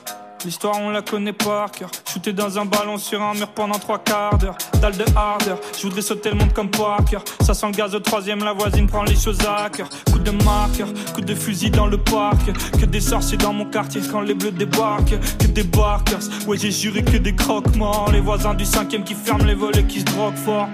L'histoire 0.44 0.80
on 0.80 0.90
la 0.90 1.00
connaît 1.00 1.32
par 1.32 1.70
cœur. 1.70 1.88
Shooter 2.12 2.32
dans 2.32 2.58
un 2.58 2.64
ballon 2.64 2.98
sur 2.98 3.22
un 3.22 3.34
mur 3.34 3.46
pendant 3.46 3.78
trois 3.78 4.00
quarts 4.00 4.36
d'heure. 4.36 4.58
Dalle 4.80 4.96
de 4.96 5.04
hardeur, 5.14 5.60
je 5.76 5.82
voudrais 5.82 6.02
sauter 6.02 6.30
le 6.30 6.34
monde 6.34 6.52
comme 6.52 6.68
Parker 6.68 7.18
Ça 7.40 7.54
sent 7.54 7.66
le 7.66 7.72
gaz 7.72 7.94
au 7.94 8.00
troisième, 8.00 8.42
la 8.42 8.52
voisine 8.52 8.88
prend 8.88 9.04
les 9.04 9.14
choses 9.14 9.38
à 9.46 9.70
cœur. 9.70 9.88
Coup 10.10 10.18
de 10.18 10.32
marqueur, 10.42 10.88
coup 11.14 11.20
de 11.20 11.36
fusil 11.36 11.70
dans 11.70 11.86
le 11.86 11.98
parc. 11.98 12.50
Que 12.80 12.84
des 12.84 13.00
sorciers 13.00 13.38
dans 13.38 13.52
mon 13.52 13.66
quartier 13.66 14.00
quand 14.10 14.22
les 14.22 14.34
bleus 14.34 14.50
débarquent. 14.50 15.20
Que 15.38 15.46
des 15.46 15.62
barkers, 15.62 16.26
ouais 16.48 16.58
j'ai 16.58 16.72
juré 16.72 17.04
que 17.04 17.16
des 17.16 17.36
croque-morts. 17.36 18.10
Les 18.10 18.20
voisins 18.20 18.54
du 18.54 18.64
cinquième 18.64 19.04
qui 19.04 19.14
ferment 19.14 19.44
les 19.44 19.54
volets 19.54 19.84
qui 19.84 20.00
se 20.00 20.04
droguent 20.06 20.34
fort 20.34 20.68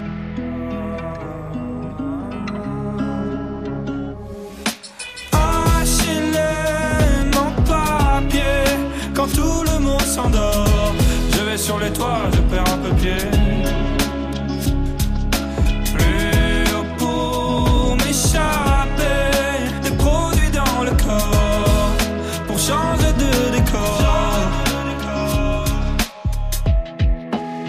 Je 10.14 11.42
vais 11.42 11.56
sur 11.56 11.78
les 11.78 11.90
toits, 11.90 12.28
je 12.34 12.40
perds 12.42 12.70
un 12.70 12.78
peu 12.78 12.94
pied. 12.96 13.16
Plus 15.94 16.64
haut 16.74 16.84
pour 16.98 17.96
m'échapper, 17.96 19.30
des 19.82 19.96
produits 19.96 20.50
dans 20.50 20.82
le 20.84 20.90
corps 20.90 21.96
pour 22.46 22.58
changer 22.58 23.12
de 23.14 23.56
décor. 23.56 24.02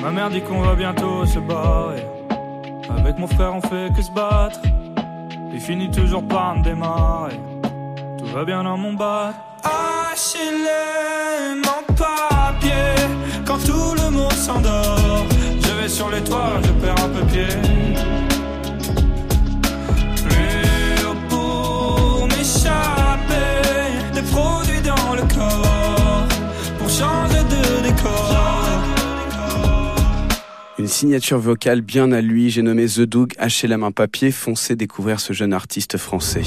Ma 0.02 0.12
mère 0.12 0.30
dit 0.30 0.42
qu'on 0.42 0.64
va 0.64 0.76
bientôt 0.76 1.26
se 1.26 1.40
barrer. 1.40 2.06
Avec 2.98 3.18
mon 3.20 3.28
frère, 3.28 3.56
on 3.56 3.62
fait 3.62 3.94
que 3.96 4.02
se 4.02 4.12
battre. 4.12 4.60
Il 5.54 5.62
finit 5.62 5.90
toujours 5.90 6.28
par 6.28 6.58
me 6.58 6.64
démarrer. 6.64 7.40
Tout 8.18 8.26
va 8.26 8.44
bien 8.44 8.66
dans 8.66 8.78
mon 8.78 8.94
bat. 8.94 9.32
HLM 10.34 11.62
en 11.68 11.94
papier 11.94 12.72
Quand 13.46 13.58
tout 13.58 13.94
le 13.96 14.10
monde 14.10 14.32
s'endort 14.34 15.26
Je 15.62 15.82
vais 15.82 15.90
sur 15.90 16.10
les 16.10 16.22
toits, 16.24 16.60
je 16.64 16.72
perds 16.84 17.04
un 17.04 17.10
peu 17.10 17.26
pied. 17.28 17.48
Plus 20.24 21.06
haut 21.06 21.16
pour 21.30 22.28
m'échapper 22.30 23.62
Des 24.14 24.22
produits 24.22 24.82
dans 24.82 25.14
le 25.14 25.22
corps 25.22 26.28
Pour 26.80 26.90
changer 26.90 27.44
de 27.44 27.84
décor. 27.88 28.36
Une 30.80 30.88
signature 30.88 31.38
vocale 31.38 31.82
bien 31.82 32.12
à 32.12 32.22
lui, 32.22 32.50
j'ai 32.50 32.64
nommé 32.64 32.88
The 32.88 33.02
Doug, 33.02 33.34
HLM 33.40 33.84
en 33.84 33.92
papier, 33.92 34.32
foncez 34.32 34.76
découvrir 34.76 35.20
ce 35.20 35.34
jeune 35.34 35.54
artiste 35.54 35.98
français. 35.98 36.44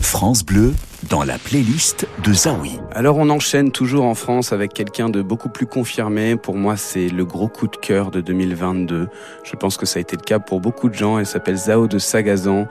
France 0.00 0.44
Bleu, 0.44 0.72
dans 1.08 1.22
la 1.22 1.38
playlist 1.38 2.06
de 2.24 2.32
Zawi. 2.32 2.78
Alors 2.92 3.16
on 3.18 3.30
enchaîne 3.30 3.70
toujours 3.70 4.04
en 4.04 4.14
France 4.14 4.52
avec 4.52 4.72
quelqu'un 4.72 5.08
de 5.08 5.22
beaucoup 5.22 5.48
plus 5.48 5.66
confirmé. 5.66 6.36
Pour 6.36 6.56
moi, 6.56 6.76
c'est 6.76 7.08
le 7.08 7.24
gros 7.24 7.48
coup 7.48 7.68
de 7.68 7.76
cœur 7.76 8.10
de 8.10 8.20
2022. 8.20 9.08
Je 9.44 9.56
pense 9.56 9.76
que 9.76 9.86
ça 9.86 9.98
a 9.98 10.00
été 10.00 10.16
le 10.16 10.22
cas 10.22 10.38
pour 10.38 10.60
beaucoup 10.60 10.88
de 10.88 10.94
gens. 10.94 11.18
Elle 11.18 11.26
s'appelle 11.26 11.56
Zao 11.56 11.86
de 11.86 11.98
Sagazan 11.98 12.66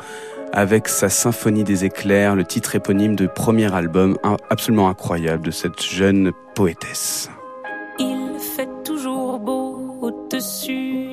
avec 0.51 0.87
sa 0.87 1.09
Symphonie 1.09 1.63
des 1.63 1.85
éclairs, 1.85 2.35
le 2.35 2.43
titre 2.43 2.75
éponyme 2.75 3.15
de 3.15 3.27
premier 3.27 3.73
album 3.73 4.17
absolument 4.49 4.89
incroyable 4.89 5.45
de 5.45 5.51
cette 5.51 5.81
jeune 5.81 6.31
poétesse. 6.55 7.29
Il 7.99 8.39
fait 8.39 8.69
toujours 8.83 9.39
beau 9.39 9.97
au-dessus 10.01 10.88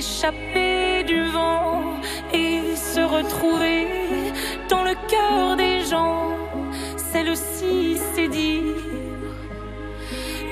S'échapper 0.00 1.04
du 1.04 1.28
vent 1.28 1.82
et 2.32 2.74
se 2.74 3.00
retrouver 3.00 3.86
dans 4.70 4.82
le 4.82 4.94
cœur 5.08 5.56
des 5.56 5.84
gens. 5.84 6.36
Celle-ci 7.12 7.98
c'est 8.14 8.28
dire 8.28 8.76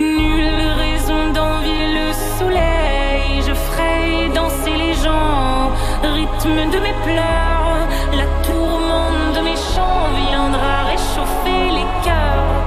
nulle 0.01 0.69
raison 0.85 1.33
d'envier 1.33 1.85
le 1.99 2.09
soleil. 2.39 3.43
Je 3.47 3.55
ferai 3.55 4.29
danser 4.35 4.77
les 4.85 4.95
gens, 5.05 5.73
rythme 6.03 6.61
de 6.75 6.79
mes 6.87 6.97
pleurs, 7.07 7.89
la 8.21 8.29
tourmente 8.47 9.37
de 9.37 9.41
mes 9.49 9.61
chants 9.73 10.09
viendra 10.29 10.75
réchauffer 10.93 11.63
les 11.79 11.89
cœurs, 12.07 12.61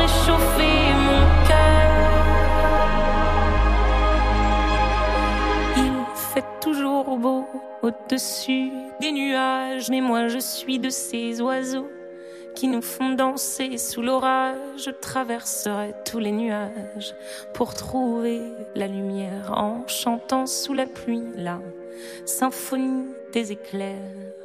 réchauffer 0.00 0.71
au-dessus 7.82 8.70
des 9.00 9.12
nuages, 9.12 9.90
mais 9.90 10.00
moi 10.00 10.28
je 10.28 10.38
suis 10.38 10.78
de 10.78 10.88
ces 10.88 11.40
oiseaux 11.40 11.90
qui 12.54 12.68
nous 12.68 12.82
font 12.82 13.10
danser 13.10 13.78
sous 13.78 14.02
l'orage. 14.02 14.56
Je 14.76 14.90
traverserai 14.90 15.94
tous 16.04 16.18
les 16.18 16.32
nuages 16.32 17.14
pour 17.54 17.74
trouver 17.74 18.42
la 18.74 18.86
lumière 18.86 19.52
en 19.56 19.86
chantant 19.88 20.46
sous 20.46 20.74
la 20.74 20.86
pluie 20.86 21.24
la 21.36 21.60
symphonie 22.24 23.06
des 23.32 23.52
éclairs. 23.52 24.41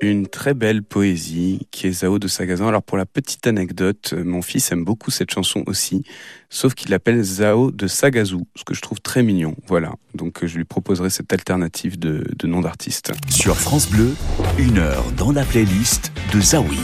Une 0.00 0.28
très 0.28 0.54
belle 0.54 0.84
poésie 0.84 1.66
qui 1.72 1.88
est 1.88 1.92
Zao 1.92 2.20
de 2.20 2.28
Sagazan. 2.28 2.68
Alors 2.68 2.84
pour 2.84 2.96
la 2.96 3.06
petite 3.06 3.48
anecdote, 3.48 4.12
euh, 4.12 4.22
mon 4.22 4.42
fils 4.42 4.70
aime 4.70 4.84
beaucoup 4.84 5.10
cette 5.10 5.32
chanson 5.32 5.64
aussi, 5.66 6.04
sauf 6.50 6.74
qu'il 6.74 6.90
l'appelle 6.90 7.20
Zao 7.20 7.72
de 7.72 7.88
Sagazou, 7.88 8.46
ce 8.54 8.62
que 8.62 8.74
je 8.74 8.80
trouve 8.80 9.00
très 9.00 9.24
mignon. 9.24 9.56
Voilà, 9.66 9.94
donc 10.14 10.44
euh, 10.44 10.46
je 10.46 10.56
lui 10.56 10.64
proposerai 10.64 11.10
cette 11.10 11.32
alternative 11.32 11.98
de, 11.98 12.24
de 12.36 12.46
nom 12.46 12.60
d'artiste. 12.60 13.12
Sur 13.28 13.56
France 13.56 13.90
Bleu, 13.90 14.14
une 14.56 14.78
heure 14.78 15.04
dans 15.16 15.32
la 15.32 15.44
playlist 15.44 16.12
de 16.32 16.40
Zawi. 16.40 16.78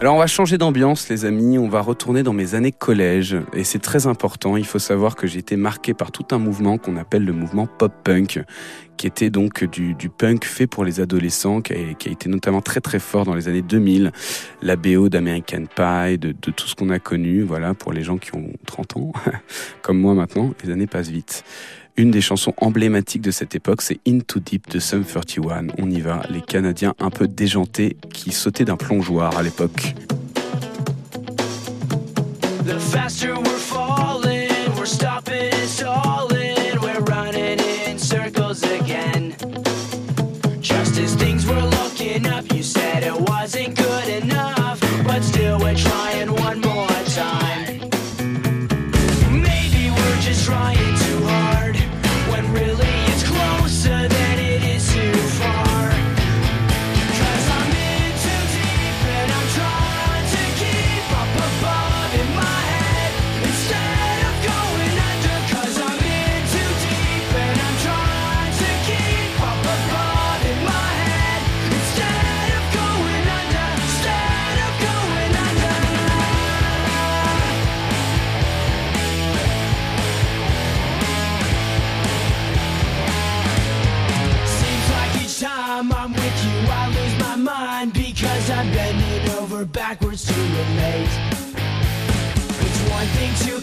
Alors 0.00 0.14
on 0.14 0.18
va 0.18 0.28
changer 0.28 0.58
d'ambiance 0.58 1.08
les 1.08 1.24
amis, 1.24 1.58
on 1.58 1.68
va 1.68 1.80
retourner 1.80 2.22
dans 2.22 2.32
mes 2.32 2.54
années 2.54 2.70
collège. 2.70 3.36
Et 3.52 3.64
c'est 3.64 3.80
très 3.80 4.06
important, 4.06 4.56
il 4.56 4.64
faut 4.64 4.78
savoir 4.78 5.16
que 5.16 5.26
j'ai 5.26 5.40
été 5.40 5.56
marqué 5.56 5.92
par 5.92 6.12
tout 6.12 6.26
un 6.30 6.38
mouvement 6.38 6.78
qu'on 6.78 6.96
appelle 6.96 7.24
le 7.24 7.32
mouvement 7.32 7.66
pop-punk 7.66 8.44
qui 8.96 9.06
était 9.06 9.30
donc 9.30 9.64
du, 9.64 9.96
punk 10.10 10.44
fait 10.44 10.66
pour 10.66 10.84
les 10.84 11.00
adolescents, 11.00 11.62
qui 11.62 11.72
a, 11.72 12.10
été 12.10 12.28
notamment 12.28 12.60
très 12.60 12.80
très 12.80 12.98
fort 12.98 13.24
dans 13.24 13.34
les 13.34 13.48
années 13.48 13.62
2000, 13.62 14.12
la 14.60 14.76
BO 14.76 15.08
d'American 15.08 15.64
Pie, 15.74 16.18
de 16.18 16.32
tout 16.32 16.66
ce 16.66 16.74
qu'on 16.74 16.90
a 16.90 16.98
connu, 16.98 17.42
voilà, 17.42 17.74
pour 17.74 17.92
les 17.92 18.02
gens 18.02 18.18
qui 18.18 18.34
ont 18.34 18.50
30 18.66 18.96
ans, 18.96 19.12
comme 19.82 19.98
moi 19.98 20.14
maintenant, 20.14 20.52
les 20.64 20.70
années 20.70 20.88
passent 20.88 21.10
vite. 21.10 21.44
Une 21.98 22.12
des 22.12 22.20
chansons 22.20 22.54
emblématiques 22.58 23.22
de 23.22 23.32
cette 23.32 23.56
époque, 23.56 23.82
c'est 23.82 23.98
Into 24.06 24.38
Deep 24.38 24.70
de 24.70 24.78
Sum 24.78 25.04
41. 25.04 25.66
On 25.78 25.90
y 25.90 26.00
va, 26.00 26.22
les 26.30 26.40
Canadiens 26.40 26.94
un 27.00 27.10
peu 27.10 27.26
déjantés 27.26 27.96
qui 28.14 28.30
sautaient 28.30 28.64
d'un 28.64 28.76
plongeoir 28.76 29.36
à 29.36 29.42
l'époque. 29.42 29.96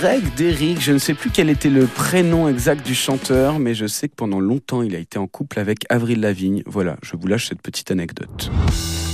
Derek, 0.00 0.34
Derrick, 0.34 0.80
je 0.80 0.92
ne 0.92 0.98
sais 0.98 1.12
plus 1.12 1.28
quel 1.30 1.50
était 1.50 1.68
le 1.68 1.84
prénom 1.84 2.48
exact 2.48 2.86
du 2.86 2.94
chanteur, 2.94 3.58
mais 3.58 3.74
je 3.74 3.86
sais 3.86 4.08
que 4.08 4.14
pendant 4.14 4.40
longtemps 4.40 4.80
il 4.80 4.96
a 4.96 4.98
été 4.98 5.18
en 5.18 5.26
couple 5.26 5.58
avec 5.58 5.84
Avril 5.90 6.20
Lavigne. 6.20 6.62
Voilà, 6.64 6.96
je 7.02 7.16
vous 7.16 7.26
lâche 7.26 7.48
cette 7.48 7.60
petite 7.60 7.90
anecdote. 7.90 8.50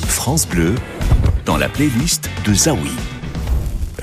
France 0.07 0.47
Bleu, 0.47 0.77
dans 1.45 1.57
la 1.57 1.69
playlist 1.69 2.31
de 2.47 2.55
Zawi. 2.55 2.93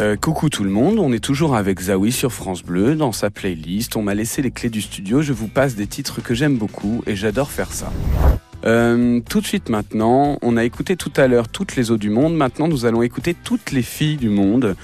Euh, 0.01 0.17
coucou 0.17 0.49
tout 0.49 0.65
le 0.65 0.71
monde, 0.71 0.99
on 0.99 1.13
est 1.13 1.23
toujours 1.23 1.55
avec 1.55 1.79
Zawi 1.79 2.11
sur 2.11 2.33
France 2.33 2.63
Bleu 2.63 2.95
dans 2.95 3.13
sa 3.13 3.29
playlist. 3.29 3.95
On 3.95 4.01
m'a 4.01 4.13
laissé 4.13 4.41
les 4.41 4.51
clés 4.51 4.69
du 4.69 4.81
studio, 4.81 5.21
je 5.21 5.31
vous 5.31 5.47
passe 5.47 5.75
des 5.75 5.87
titres 5.87 6.21
que 6.21 6.33
j'aime 6.33 6.57
beaucoup 6.57 7.01
et 7.07 7.15
j'adore 7.15 7.49
faire 7.49 7.71
ça. 7.71 7.93
Euh, 8.65 9.19
tout 9.29 9.41
de 9.41 9.45
suite 9.45 9.69
maintenant, 9.69 10.37
on 10.41 10.57
a 10.57 10.63
écouté 10.63 10.95
tout 10.95 11.11
à 11.17 11.27
l'heure 11.27 11.47
toutes 11.47 11.75
les 11.75 11.91
eaux 11.91 11.97
du 11.97 12.09
monde. 12.09 12.35
Maintenant, 12.35 12.67
nous 12.67 12.85
allons 12.85 13.01
écouter 13.01 13.33
toutes 13.33 13.71
les 13.71 13.81
filles 13.81 14.17
du 14.17 14.29
monde 14.29 14.75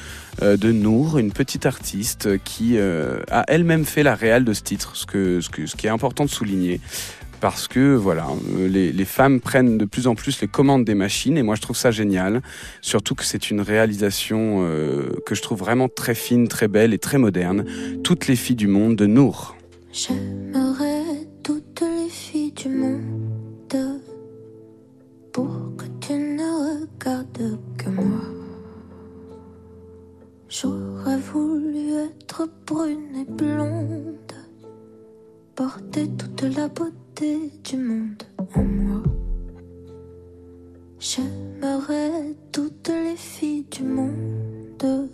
euh, 0.41 0.57
de 0.57 0.71
Nour, 0.71 1.17
une 1.17 1.31
petite 1.31 1.65
artiste 1.65 2.41
qui 2.43 2.77
euh, 2.77 3.21
a 3.31 3.43
elle-même 3.47 3.85
fait 3.85 4.03
la 4.03 4.15
réale 4.15 4.43
de 4.43 4.53
ce 4.53 4.63
titre, 4.63 4.95
ce, 4.95 5.05
que, 5.05 5.41
ce, 5.41 5.49
que, 5.49 5.65
ce 5.65 5.75
qui 5.75 5.87
est 5.87 5.91
important 5.91 6.25
de 6.25 6.29
souligner. 6.29 6.81
Parce 7.39 7.69
que 7.69 7.95
voilà, 7.95 8.27
euh, 8.57 8.67
les, 8.67 8.91
les 8.91 9.05
femmes 9.05 9.39
prennent 9.39 9.77
de 9.77 9.85
plus 9.85 10.07
en 10.07 10.15
plus 10.15 10.41
les 10.41 10.47
commandes 10.47 10.83
des 10.83 10.95
machines 10.95 11.37
et 11.37 11.43
moi 11.43 11.55
je 11.55 11.61
trouve 11.61 11.77
ça 11.77 11.91
génial. 11.91 12.41
Surtout 12.81 13.15
que 13.15 13.23
c'est 13.23 13.49
une 13.49 13.61
réalisation 13.61 14.59
euh, 14.61 15.09
que 15.25 15.35
je 15.35 15.41
trouve 15.41 15.59
vraiment 15.59 15.87
très 15.87 16.15
fine, 16.15 16.47
très 16.47 16.67
belle 16.67 16.93
et 16.93 16.99
très 16.99 17.17
moderne. 17.17 17.63
Toutes 18.03 18.27
les 18.27 18.35
filles 18.35 18.57
du 18.57 18.67
monde 18.67 18.95
de 18.97 19.05
Nour. 19.05 19.55
J'aimerais 19.93 21.27
toutes 21.43 21.81
les 21.81 22.09
filles 22.09 22.51
du 22.51 22.69
monde 22.69 23.18
J'aurais 30.61 31.17
voulu 31.17 31.93
être 31.93 32.49
brune 32.67 33.15
et 33.15 33.31
blonde, 33.31 34.33
porter 35.55 36.09
toute 36.17 36.41
la 36.41 36.67
beauté 36.67 37.49
du 37.63 37.77
monde 37.77 38.23
en 38.37 38.63
moi. 38.63 39.03
J'aimerais 40.99 42.35
toutes 42.51 42.89
les 42.89 43.15
filles 43.15 43.67
du 43.71 43.83
monde, 43.83 45.09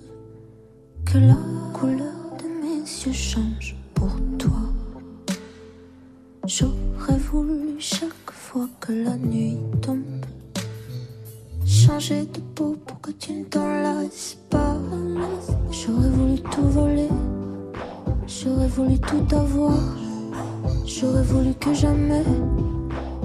que 1.06 1.18
la 1.20 1.38
couleur 1.74 2.38
de 2.40 2.48
mes 2.64 2.80
yeux 2.80 3.14
change 3.14 3.76
pour 3.94 4.16
toi. 4.40 5.36
J'aurais 6.48 7.20
voulu 7.20 7.76
chaque 7.78 8.32
fois 8.32 8.68
que 8.80 8.94
la 8.94 9.16
nuit 9.16 9.60
tombe 9.80 10.05
Changer 11.66 12.28
de 12.28 12.40
peau 12.54 12.76
pour 12.86 13.02
que 13.02 13.10
tu 13.10 13.34
ne 13.34 13.44
t'en 13.46 13.60
pas. 14.52 14.78
J'aurais 15.72 16.10
voulu 16.10 16.40
tout 16.40 16.70
voler. 16.70 17.10
J'aurais 18.28 18.68
voulu 18.68 19.00
tout 19.00 19.36
avoir. 19.36 19.80
J'aurais 20.86 21.24
voulu 21.24 21.56
que 21.56 21.74
jamais 21.74 22.24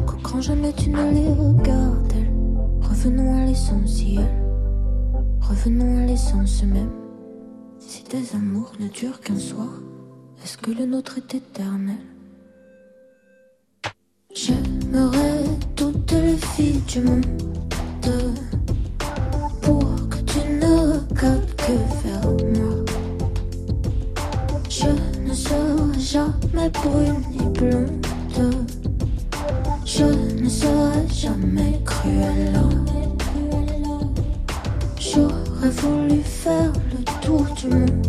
Que 0.07 0.23
quand 0.23 0.41
jamais 0.41 0.73
tu 0.73 0.89
ne 0.89 1.11
les 1.11 1.29
regardes. 1.29 2.15
Revenons 2.81 3.43
à 3.43 3.45
l'essentiel. 3.45 4.27
Revenons 5.43 5.99
à 5.99 6.07
l'essence 6.07 6.63
même. 6.63 6.91
Si 7.79 8.05
tes 8.05 8.35
amours 8.35 8.73
ne 8.81 8.89
durent 8.89 9.21
qu'un 9.21 9.39
soir 9.39 9.69
Est-ce 10.43 10.57
que 10.57 10.71
le 10.71 10.87
nôtre 10.87 11.19
est 11.19 11.35
éternel? 11.35 11.99
J'aimerais 14.35 15.45
toutes 15.77 16.13
les 16.13 16.37
filles 16.37 16.81
du 16.89 17.01
monde 17.01 17.50
pour 19.63 19.85
que 20.09 20.17
tu 20.27 20.39
ne 20.61 20.95
regardes 20.95 21.55
que 21.57 21.73
vers 22.03 22.31
moi. 22.55 22.85
Je 24.69 24.89
ne 25.29 25.35
serai 25.35 25.99
jamais 25.99 26.71
brune 26.71 27.23
ni 27.31 27.47
blonde. 27.59 28.07
Je 29.85 30.05
ne 30.05 30.49
serai 30.49 31.07
jamais 31.13 31.81
cruelle. 31.85 32.59
J'aurais 34.99 35.71
voulu 35.71 36.23
faire 36.23 36.73
le 36.93 37.05
tour 37.21 37.45
du 37.57 37.67
monde. 37.69 38.07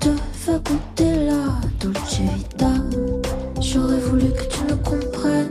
Te 0.00 0.10
faire 0.32 0.60
goûter 0.60 1.26
la 1.26 1.60
dolce 1.80 2.18
vita. 2.18 2.72
J'aurais 3.60 4.00
voulu 4.00 4.26
que 4.32 4.44
tu 4.50 4.64
me 4.64 4.76
comprennes. 4.76 5.50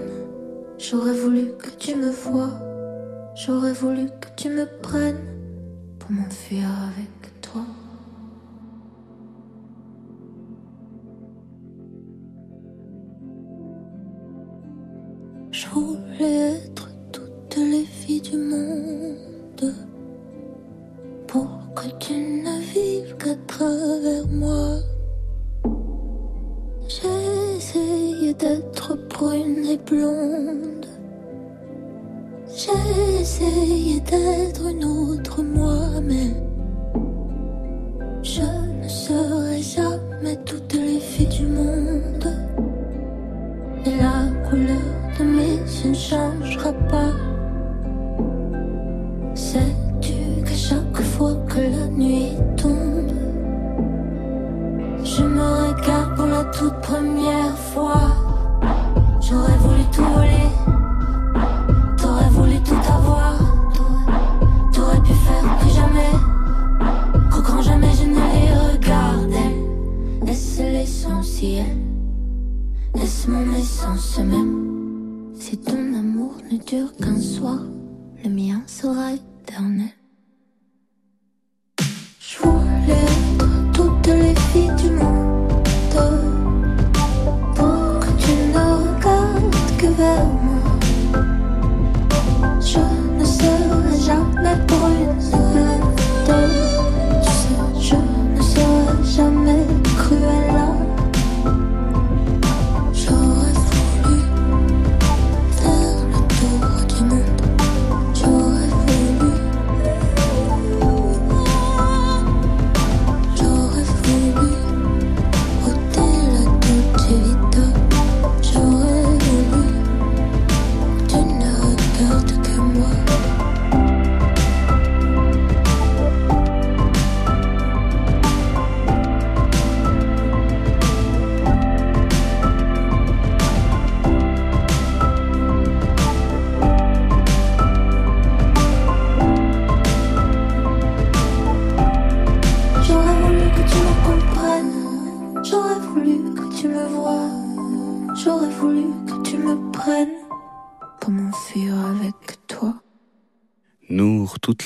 J'aurais 0.78 1.14
voulu 1.14 1.54
tu 1.82 1.96
me 1.96 2.12
vois. 2.12 2.52
J'aurais 3.34 3.74
voulu 3.74 4.06
que 4.06 4.28
tu 4.38 4.50
me 4.50 4.68
prennes 4.82 5.26
pour 5.98 6.12
m'enfuir 6.12 6.68
avec 6.94 7.21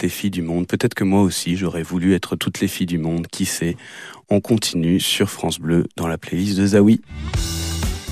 les 0.06 0.10
filles 0.10 0.30
du 0.30 0.44
monde. 0.44 0.68
Peut-être 0.68 0.94
que 0.94 1.04
moi 1.04 1.24
aussi, 1.24 1.58
j'aurais 1.58 1.82
voulu 1.82 2.14
être 2.14 2.36
toutes 2.36 2.60
les 2.60 2.68
filles 2.68 2.86
du 2.86 3.00
monde. 3.00 3.26
Qui 3.26 3.46
sait? 3.46 3.76
On 4.30 4.40
continue 4.40 5.00
sur 5.00 5.32
France 5.32 5.60
Bleu 5.60 5.88
dans 5.96 6.06
la 6.06 6.20
playlist 6.20 6.60
de 6.60 6.68
Zawi. 6.68 7.02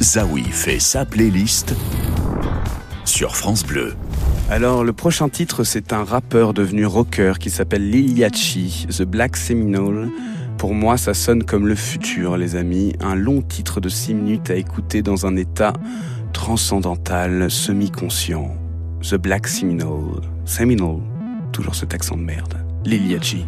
Zawi 0.01 0.41
fait 0.45 0.79
sa 0.79 1.05
playlist 1.05 1.75
sur 3.05 3.35
France 3.35 3.63
Bleu. 3.63 3.93
Alors, 4.49 4.83
le 4.83 4.91
prochain 4.91 5.29
titre, 5.29 5.63
c'est 5.63 5.93
un 5.93 6.03
rappeur 6.03 6.55
devenu 6.55 6.87
rocker 6.87 7.33
qui 7.39 7.51
s'appelle 7.51 7.87
Lil 7.87 8.17
Yachty, 8.17 8.87
The 8.89 9.03
Black 9.03 9.37
Seminole. 9.37 10.09
Pour 10.57 10.73
moi, 10.73 10.97
ça 10.97 11.13
sonne 11.13 11.43
comme 11.43 11.67
le 11.67 11.75
futur, 11.75 12.37
les 12.37 12.55
amis. 12.55 12.93
Un 13.01 13.13
long 13.13 13.43
titre 13.43 13.79
de 13.79 13.89
6 13.89 14.15
minutes 14.15 14.49
à 14.49 14.55
écouter 14.55 15.03
dans 15.03 15.27
un 15.27 15.35
état 15.35 15.73
transcendantal, 16.33 17.51
semi-conscient. 17.51 18.57
The 19.03 19.15
Black 19.15 19.47
Seminole. 19.47 20.21
Seminole. 20.45 21.12
Toujours 21.53 21.75
cet 21.75 21.93
accent 21.93 22.17
de 22.17 22.23
merde. 22.23 22.57
Lil 22.83 23.07
Yachty. 23.07 23.45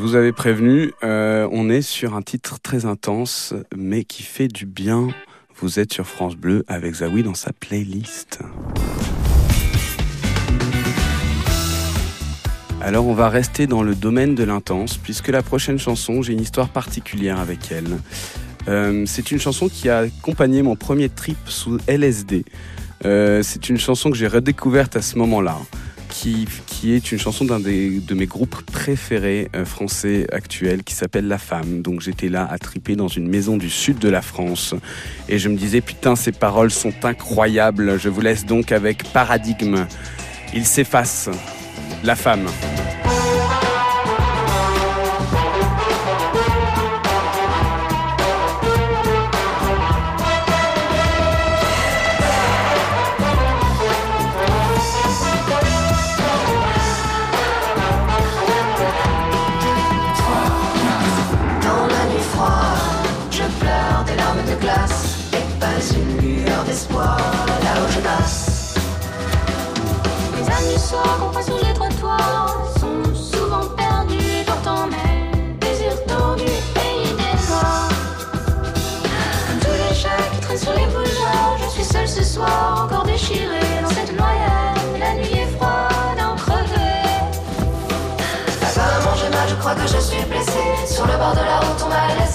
Vous 0.00 0.14
avais 0.14 0.32
prévenu, 0.32 0.92
euh, 1.04 1.46
on 1.52 1.68
est 1.68 1.82
sur 1.82 2.14
un 2.14 2.22
titre 2.22 2.58
très 2.58 2.86
intense, 2.86 3.52
mais 3.76 4.04
qui 4.04 4.22
fait 4.22 4.48
du 4.48 4.64
bien. 4.64 5.08
Vous 5.56 5.78
êtes 5.78 5.92
sur 5.92 6.06
France 6.06 6.36
Bleu 6.36 6.64
avec 6.68 6.94
Zawi 6.94 7.22
dans 7.22 7.34
sa 7.34 7.52
playlist. 7.52 8.40
Alors 12.80 13.06
on 13.06 13.12
va 13.12 13.28
rester 13.28 13.66
dans 13.66 13.82
le 13.82 13.94
domaine 13.94 14.34
de 14.34 14.42
l'intense, 14.42 14.96
puisque 14.96 15.28
la 15.28 15.42
prochaine 15.42 15.78
chanson, 15.78 16.22
j'ai 16.22 16.32
une 16.32 16.40
histoire 16.40 16.70
particulière 16.70 17.38
avec 17.38 17.70
elle. 17.70 17.98
Euh, 18.68 19.04
c'est 19.06 19.30
une 19.30 19.38
chanson 19.38 19.68
qui 19.68 19.90
a 19.90 19.98
accompagné 19.98 20.62
mon 20.62 20.76
premier 20.76 21.10
trip 21.10 21.36
sous 21.44 21.78
LSD. 21.86 22.46
Euh, 23.04 23.42
c'est 23.42 23.68
une 23.68 23.78
chanson 23.78 24.10
que 24.10 24.16
j'ai 24.16 24.28
redécouverte 24.28 24.96
à 24.96 25.02
ce 25.02 25.18
moment-là, 25.18 25.58
qui, 26.66 26.94
est 26.94 27.12
une 27.12 27.18
chanson 27.18 27.44
d'un 27.44 27.60
de 27.60 28.14
mes 28.14 28.26
groupes 28.26 28.62
préférés 28.62 29.48
euh, 29.54 29.64
français 29.64 30.26
actuels, 30.32 30.82
qui 30.82 30.94
s'appelle 30.94 31.28
La 31.28 31.38
Femme. 31.38 31.82
Donc 31.82 32.00
j'étais 32.00 32.28
là 32.28 32.46
à 32.50 32.58
triper 32.58 32.96
dans 32.96 33.08
une 33.08 33.28
maison 33.28 33.56
du 33.56 33.70
sud 33.70 33.98
de 33.98 34.08
la 34.08 34.22
France, 34.22 34.74
et 35.28 35.38
je 35.38 35.48
me 35.48 35.56
disais 35.56 35.80
putain 35.80 36.16
ces 36.16 36.32
paroles 36.32 36.70
sont 36.70 36.92
incroyables. 37.04 37.98
Je 37.98 38.08
vous 38.08 38.20
laisse 38.20 38.44
donc 38.44 38.72
avec 38.72 39.04
Paradigme. 39.12 39.86
Il 40.54 40.66
s'efface. 40.66 41.30
La 42.04 42.16
femme. 42.16 42.46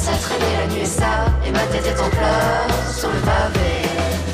Laissé 0.05 0.21
traîner 0.21 0.57
La 0.57 0.67
nuit 0.73 0.81
est 0.81 0.85
sale 0.85 1.31
et 1.45 1.51
ma 1.51 1.59
tête 1.59 1.85
est 1.85 2.01
en 2.01 2.09
pleurs 2.09 2.95
Sur 2.97 3.09
le 3.09 3.19
pavé. 3.19 3.81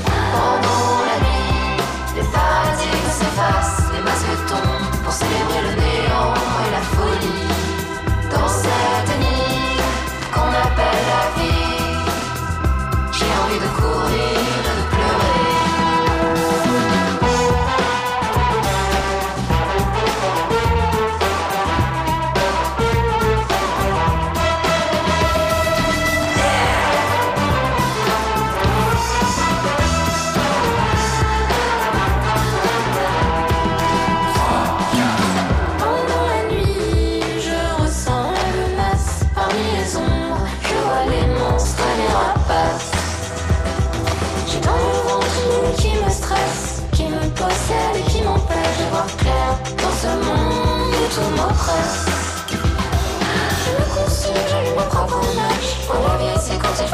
Pendant 0.06 1.04
la 1.10 1.18
nuit 1.20 1.84
Les 2.16 2.24
paradigmes 2.24 3.12
s'effacent 3.12 3.92
Les 3.94 4.02
masques 4.04 4.46
tombent 4.48 5.04
pour 5.04 5.14
célébrer 5.14 5.62
le 5.62 5.82
néant 5.82 5.91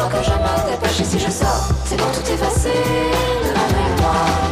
que 0.10 0.24
je 0.24 0.32
me 0.32 0.72
dépêche 0.72 1.00
Et 1.02 1.04
si 1.04 1.20
je 1.20 1.30
sors, 1.30 1.68
c'est 1.86 1.98
pour 1.98 2.12
tout 2.12 2.32
effacer 2.32 2.82
de 3.44 3.50
ma 3.58 3.66
mémoire. 3.76 4.44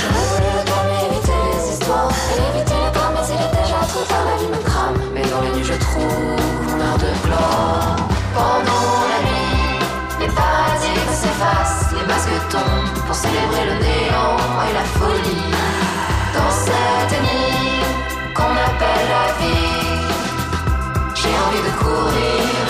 J'aurais 0.00 0.26
voulu 0.30 0.82
mais 0.88 1.06
éviter 1.08 1.38
les 1.54 1.72
histoires 1.72 2.10
éviter 2.50 2.78
le 2.84 2.90
temps, 2.96 3.10
mais 3.14 3.24
il 3.34 3.40
est 3.46 3.54
déjà 3.62 3.80
trop 3.90 4.04
tard 4.10 4.24
La 4.30 4.36
vie 4.40 4.50
me 4.54 4.60
crame, 4.68 4.98
mais 5.14 5.22
dans 5.22 5.40
les 5.42 5.52
nuits 5.56 5.68
je 5.72 5.78
trouve 5.86 6.18
mon 6.68 6.96
de 7.04 7.10
gloire. 7.24 7.96
Pendant 8.34 8.90
la 9.12 9.20
nuit, 9.28 9.78
les 10.20 10.30
paradigmes 10.40 11.14
s'effacent 11.20 11.92
Les 11.94 12.06
masques 12.10 12.40
tombent 12.50 13.06
pour 13.06 13.14
célébrer 13.14 13.64
le 13.70 13.76
néant 13.86 14.38
et 14.66 14.72
la 14.78 14.86
folie. 14.98 15.52
Dans 16.34 16.52
cette 16.66 17.14
nuit 17.22 17.82
qu'on 18.34 18.54
appelle 18.68 19.06
la 19.16 19.26
vie 19.40 19.78
J'ai 21.14 21.34
envie 21.44 21.62
de 21.68 21.72
courir 21.78 22.67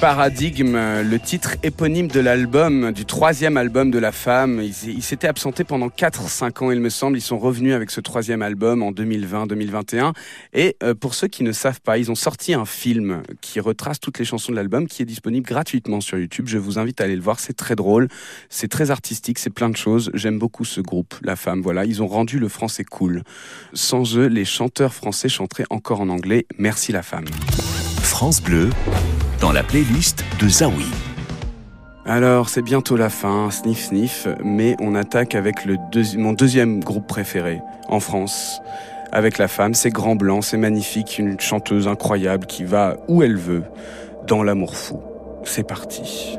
Paradigme, 0.00 0.76
le 0.76 1.18
titre 1.18 1.56
éponyme 1.64 2.06
de 2.06 2.20
l'album, 2.20 2.92
du 2.92 3.04
troisième 3.04 3.56
album 3.56 3.90
de 3.90 3.98
la 3.98 4.12
femme. 4.12 4.62
Ils 4.62 5.02
s'étaient 5.02 5.26
absentés 5.26 5.64
pendant 5.64 5.88
4-5 5.88 6.64
ans, 6.64 6.70
il 6.70 6.80
me 6.80 6.88
semble. 6.88 7.18
Ils 7.18 7.22
sont 7.22 7.38
revenus 7.38 7.74
avec 7.74 7.90
ce 7.90 8.00
troisième 8.00 8.42
album 8.42 8.82
en 8.82 8.92
2020-2021. 8.92 10.12
Et 10.52 10.76
euh, 10.84 10.94
pour 10.94 11.14
ceux 11.14 11.26
qui 11.26 11.42
ne 11.42 11.50
savent 11.50 11.80
pas, 11.80 11.98
ils 11.98 12.12
ont 12.12 12.14
sorti 12.14 12.54
un 12.54 12.64
film 12.64 13.22
qui 13.40 13.58
retrace 13.58 13.98
toutes 13.98 14.20
les 14.20 14.24
chansons 14.24 14.52
de 14.52 14.56
l'album, 14.56 14.86
qui 14.86 15.02
est 15.02 15.06
disponible 15.06 15.46
gratuitement 15.46 16.00
sur 16.00 16.16
YouTube. 16.16 16.46
Je 16.46 16.58
vous 16.58 16.78
invite 16.78 17.00
à 17.00 17.04
aller 17.04 17.16
le 17.16 17.22
voir. 17.22 17.40
C'est 17.40 17.56
très 17.56 17.74
drôle, 17.74 18.08
c'est 18.50 18.68
très 18.68 18.92
artistique, 18.92 19.40
c'est 19.40 19.50
plein 19.50 19.68
de 19.68 19.76
choses. 19.76 20.12
J'aime 20.14 20.38
beaucoup 20.38 20.64
ce 20.64 20.80
groupe, 20.80 21.14
la 21.22 21.34
femme. 21.34 21.60
Voilà, 21.60 21.84
ils 21.84 22.02
ont 22.02 22.08
rendu 22.08 22.38
le 22.38 22.48
français 22.48 22.84
cool. 22.84 23.24
Sans 23.74 24.16
eux, 24.16 24.26
les 24.26 24.44
chanteurs 24.44 24.94
français 24.94 25.28
chanteraient 25.28 25.66
encore 25.70 26.00
en 26.00 26.08
anglais. 26.08 26.46
Merci 26.56 26.92
la 26.92 27.02
femme. 27.02 27.26
France 28.02 28.40
Bleu, 28.40 28.70
dans 29.40 29.52
la 29.52 29.62
playlist 29.62 30.24
de 30.40 30.48
Zawi. 30.48 30.86
Alors, 32.06 32.48
c'est 32.48 32.62
bientôt 32.62 32.96
la 32.96 33.10
fin, 33.10 33.50
sniff 33.50 33.86
sniff, 33.86 34.26
mais 34.42 34.76
on 34.80 34.94
attaque 34.94 35.34
avec 35.34 35.66
mon 36.16 36.32
deuxième 36.32 36.82
groupe 36.82 37.06
préféré 37.06 37.60
en 37.88 38.00
France. 38.00 38.60
Avec 39.12 39.38
la 39.38 39.48
femme, 39.48 39.74
c'est 39.74 39.90
Grand 39.90 40.16
Blanc, 40.16 40.42
c'est 40.42 40.56
magnifique, 40.56 41.18
une 41.18 41.38
chanteuse 41.38 41.86
incroyable 41.88 42.46
qui 42.46 42.64
va 42.64 42.96
où 43.08 43.22
elle 43.22 43.36
veut, 43.36 43.64
dans 44.26 44.42
l'amour 44.42 44.76
fou. 44.76 45.00
C'est 45.44 45.66
parti. 45.66 46.38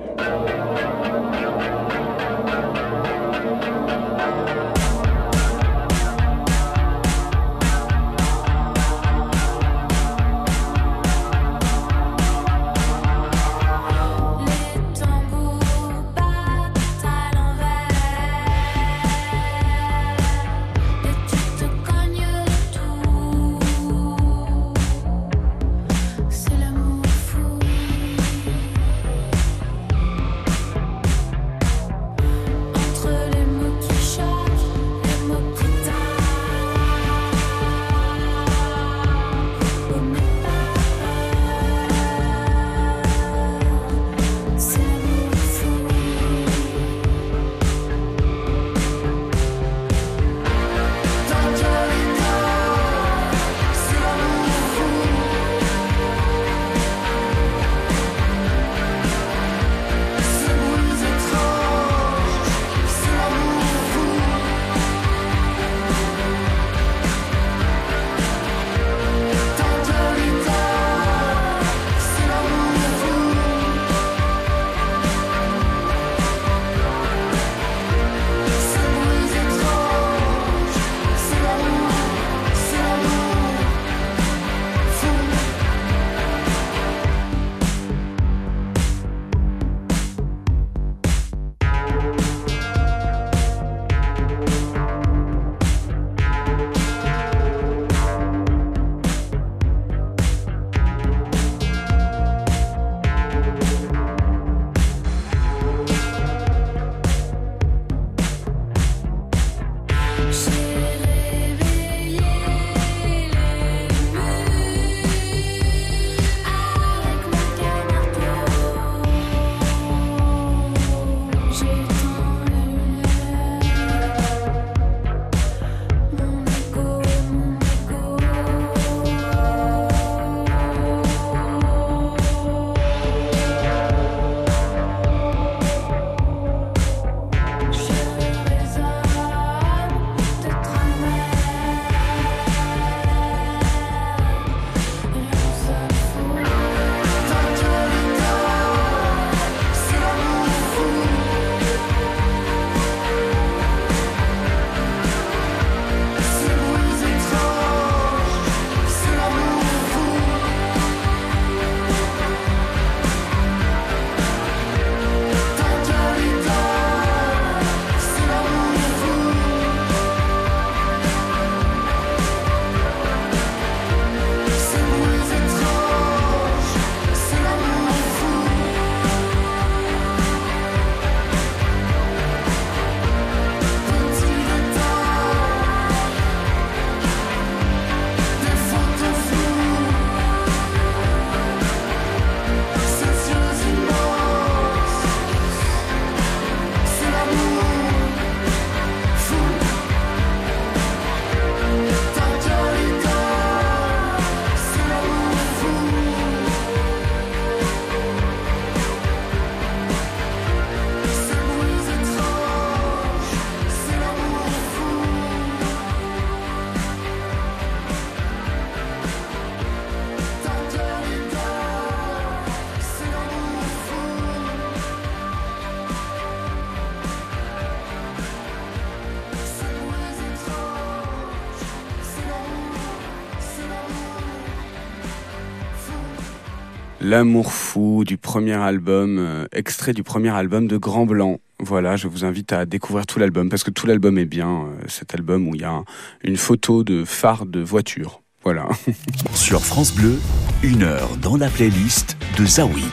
L'amour 237.13 237.51
fou 237.51 238.03
du 238.05 238.17
premier 238.17 238.53
album, 238.53 239.17
euh, 239.17 239.45
extrait 239.51 239.93
du 239.93 240.03
premier 240.03 240.29
album 240.29 240.67
de 240.67 240.77
Grand 240.77 241.07
Blanc. 241.07 241.39
Voilà, 241.59 241.95
je 241.95 242.07
vous 242.07 242.23
invite 242.23 242.53
à 242.53 242.67
découvrir 242.67 243.07
tout 243.07 243.17
l'album 243.17 243.49
parce 243.49 243.63
que 243.63 243.71
tout 243.71 243.87
l'album 243.87 244.19
est 244.19 244.25
bien. 244.27 244.47
euh, 244.67 244.83
cet 244.87 245.15
album 245.15 245.47
où 245.47 245.55
il 245.55 245.61
y 245.61 245.63
a 245.63 245.71
un- 245.71 245.85
une 246.23 246.37
photo 246.37 246.83
de 246.83 247.03
phare 247.05 247.47
de 247.47 247.61
voiture. 247.61 248.21
Voilà. 248.43 248.67
Sur 249.33 249.61
France 249.65 249.91
Bleu, 249.91 250.19
une 250.61 250.83
heure 250.83 251.09
dans 251.19 251.35
la 251.35 251.49
playlist 251.49 252.15
de 252.37 252.45
Zawi. 252.45 252.85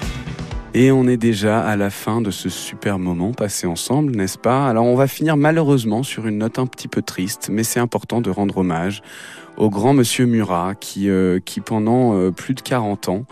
Et 0.72 0.90
on 0.90 1.06
est 1.08 1.18
déjà 1.18 1.60
à 1.60 1.76
la 1.76 1.90
fin 1.90 2.22
de 2.22 2.30
ce 2.30 2.48
super 2.48 2.98
moment 2.98 3.32
passé 3.34 3.66
ensemble, 3.66 4.16
n'est-ce 4.16 4.38
pas? 4.38 4.66
Alors 4.66 4.86
on 4.86 4.96
va 4.96 5.08
finir 5.08 5.36
malheureusement 5.36 6.02
sur 6.02 6.26
une 6.26 6.38
note 6.38 6.58
un 6.58 6.66
petit 6.66 6.88
peu 6.88 7.02
triste, 7.02 7.50
mais 7.52 7.64
c'est 7.64 7.80
important 7.80 8.22
de 8.22 8.30
rendre 8.30 8.56
hommage 8.56 9.02
au 9.58 9.68
grand 9.70 9.92
monsieur 9.94 10.24
Murat 10.26 10.74
qui, 10.74 11.10
euh, 11.10 11.38
qui 11.42 11.60
pendant 11.60 12.14
euh, 12.14 12.30
plus 12.30 12.52
de 12.54 12.60
40 12.62 13.08
ans 13.10 13.24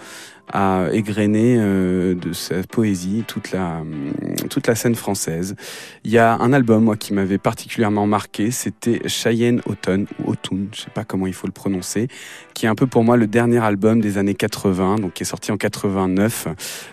a 0.54 0.86
égrené 0.92 1.56
euh, 1.58 2.14
de 2.14 2.32
sa 2.32 2.62
poésie 2.62 3.24
toute 3.26 3.50
la, 3.50 3.80
hum, 3.80 4.14
toute 4.48 4.68
la 4.68 4.76
scène 4.76 4.94
française. 4.94 5.56
Il 6.04 6.12
y 6.12 6.18
a 6.18 6.36
un 6.36 6.52
album 6.52 6.84
moi, 6.84 6.96
qui 6.96 7.12
m'avait 7.12 7.38
particulièrement 7.38 8.06
marqué, 8.06 8.52
c'était 8.52 9.06
Cheyenne 9.08 9.60
Autumn, 9.66 10.06
ou 10.20 10.30
Autumn, 10.30 10.68
je 10.72 10.82
sais 10.82 10.90
pas 10.94 11.04
comment 11.04 11.26
il 11.26 11.34
faut 11.34 11.48
le 11.48 11.52
prononcer, 11.52 12.06
qui 12.54 12.66
est 12.66 12.68
un 12.68 12.76
peu 12.76 12.86
pour 12.86 13.02
moi 13.02 13.16
le 13.16 13.26
dernier 13.26 13.58
album 13.58 14.00
des 14.00 14.16
années 14.16 14.34
80, 14.34 14.96
donc 15.00 15.14
qui 15.14 15.24
est 15.24 15.26
sorti 15.26 15.50
en 15.50 15.56
89 15.56 16.46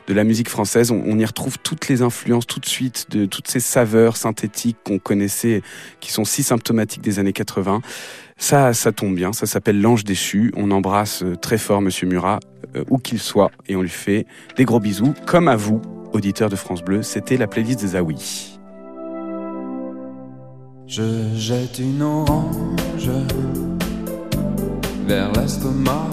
de 0.07 0.13
la 0.13 0.23
musique 0.23 0.49
française. 0.49 0.89
On, 0.89 1.03
on 1.05 1.19
y 1.19 1.25
retrouve 1.25 1.59
toutes 1.59 1.87
les 1.87 2.01
influences 2.01 2.47
tout 2.47 2.59
de 2.59 2.65
suite, 2.65 3.11
de 3.11 3.25
toutes 3.27 3.47
ces 3.47 3.59
saveurs 3.59 4.17
synthétiques 4.17 4.77
qu'on 4.83 4.97
connaissait, 4.97 5.61
qui 5.99 6.11
sont 6.11 6.25
si 6.25 6.41
symptomatiques 6.41 7.03
des 7.03 7.19
années 7.19 7.33
80. 7.33 7.81
Ça, 8.41 8.73
ça 8.73 8.91
tombe 8.91 9.13
bien, 9.13 9.33
ça 9.33 9.45
s'appelle 9.45 9.79
L'Ange 9.79 10.03
déchu. 10.03 10.51
On 10.57 10.71
embrasse 10.71 11.21
euh, 11.21 11.35
très 11.35 11.59
fort 11.59 11.79
Monsieur 11.79 12.07
Murat, 12.07 12.39
euh, 12.75 12.83
où 12.89 12.97
qu'il 12.97 13.19
soit, 13.19 13.51
et 13.67 13.75
on 13.75 13.81
lui 13.81 13.89
fait 13.89 14.25
des 14.57 14.65
gros 14.65 14.79
bisous, 14.79 15.13
comme 15.25 15.47
à 15.47 15.55
vous, 15.55 15.81
auditeurs 16.13 16.49
de 16.49 16.55
France 16.55 16.83
Bleu. 16.83 17.01
C'était 17.01 17.37
la 17.37 17.47
playlist 17.47 17.81
de 17.81 17.87
Zawi. 17.87 18.59
Je 20.87 21.03
jette 21.35 21.79
une 21.79 22.01
orange 22.01 23.09
vers 25.07 25.31
l'estomac 25.31 26.09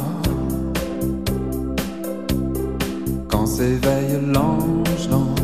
quand 3.29 3.47
s'éveille 3.47 4.21
l'ange 4.27 5.09
dans 5.11 5.35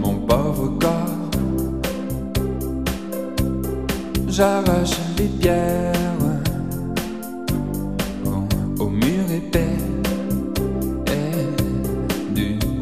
mon 0.00 0.14
pauvre 0.26 0.78
corps. 0.78 1.30
J'arrache 4.28 4.98
les 5.18 5.28
pierres 5.40 6.05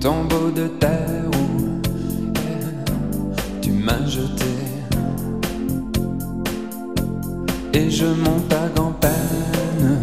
tombeau 0.04 0.50
de 0.50 0.66
terre 0.66 1.30
où 1.32 1.80
tu 3.62 3.70
m'as 3.70 4.04
jeté. 4.06 4.54
Et 7.72 7.90
je 7.90 8.04
monte 8.04 8.52
à 8.52 8.68
grand-peine 8.74 10.02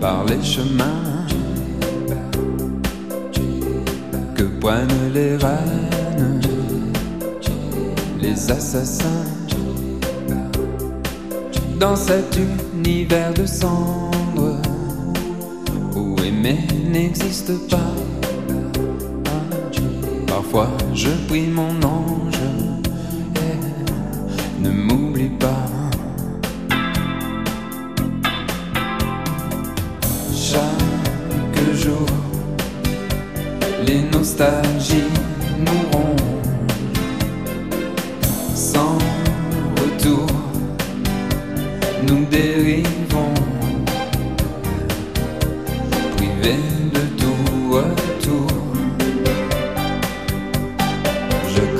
par 0.00 0.24
les 0.26 0.40
chemins 0.40 1.26
que 4.36 4.44
poignent 4.60 5.10
les 5.12 5.36
reines, 5.36 6.40
les 8.20 8.52
assassins. 8.52 9.26
Dans 11.80 11.96
cet 11.96 12.38
univers 12.76 13.34
de 13.34 13.46
cendres 13.46 14.62
où 15.96 16.16
aimer 16.22 16.60
n'existe 16.88 17.68
pas. 17.68 18.01
Je 20.94 21.08
prie 21.28 21.46
mon 21.46 21.82
ange 21.82 22.34
et 23.36 24.62
ne 24.62 24.70
m'oublie 24.70 25.30
pas. 25.30 25.66
Chaque 30.34 31.74
jour, 31.74 32.06
les 33.86 34.02
nostalgies 34.12 35.01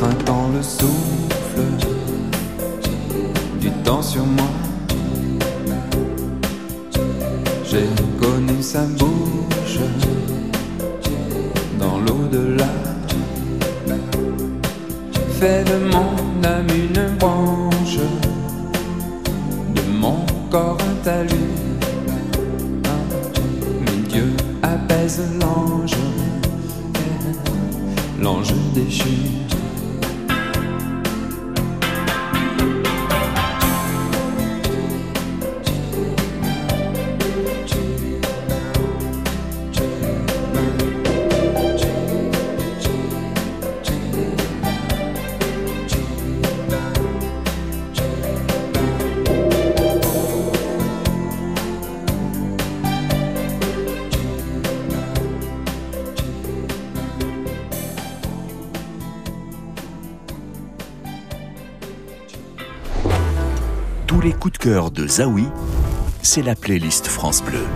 Tant 0.03 0.48
le 0.53 0.61
souffle 0.62 1.62
du 3.61 3.70
temps 3.84 4.03
sur 4.03 4.26
moi. 4.26 4.48
J'ai 7.64 7.86
connu 8.20 8.61
sa 8.61 8.82
bouche 8.98 9.78
dans 11.78 11.98
l'au-delà. 11.98 12.66
Fait 15.38 15.62
de 15.64 15.78
mon 15.92 16.44
âme 16.48 16.66
une 16.74 17.16
branche, 17.18 17.98
de 19.74 19.82
mon 20.00 20.26
corps 20.50 20.78
un 20.80 21.05
talus. 21.05 21.30
Mais 23.80 24.09
Dieu 24.09 24.32
apaise 24.62 25.22
l'ange, 25.40 25.96
l'ange 28.20 28.53
déchu. 28.74 29.41
Cœur 64.63 64.93
de 64.93 65.09
Zawi, 65.09 65.49
c'est 66.23 66.41
la 66.41 66.55
playlist 66.55 67.09
France 67.09 67.43
Bleu. 67.43 67.67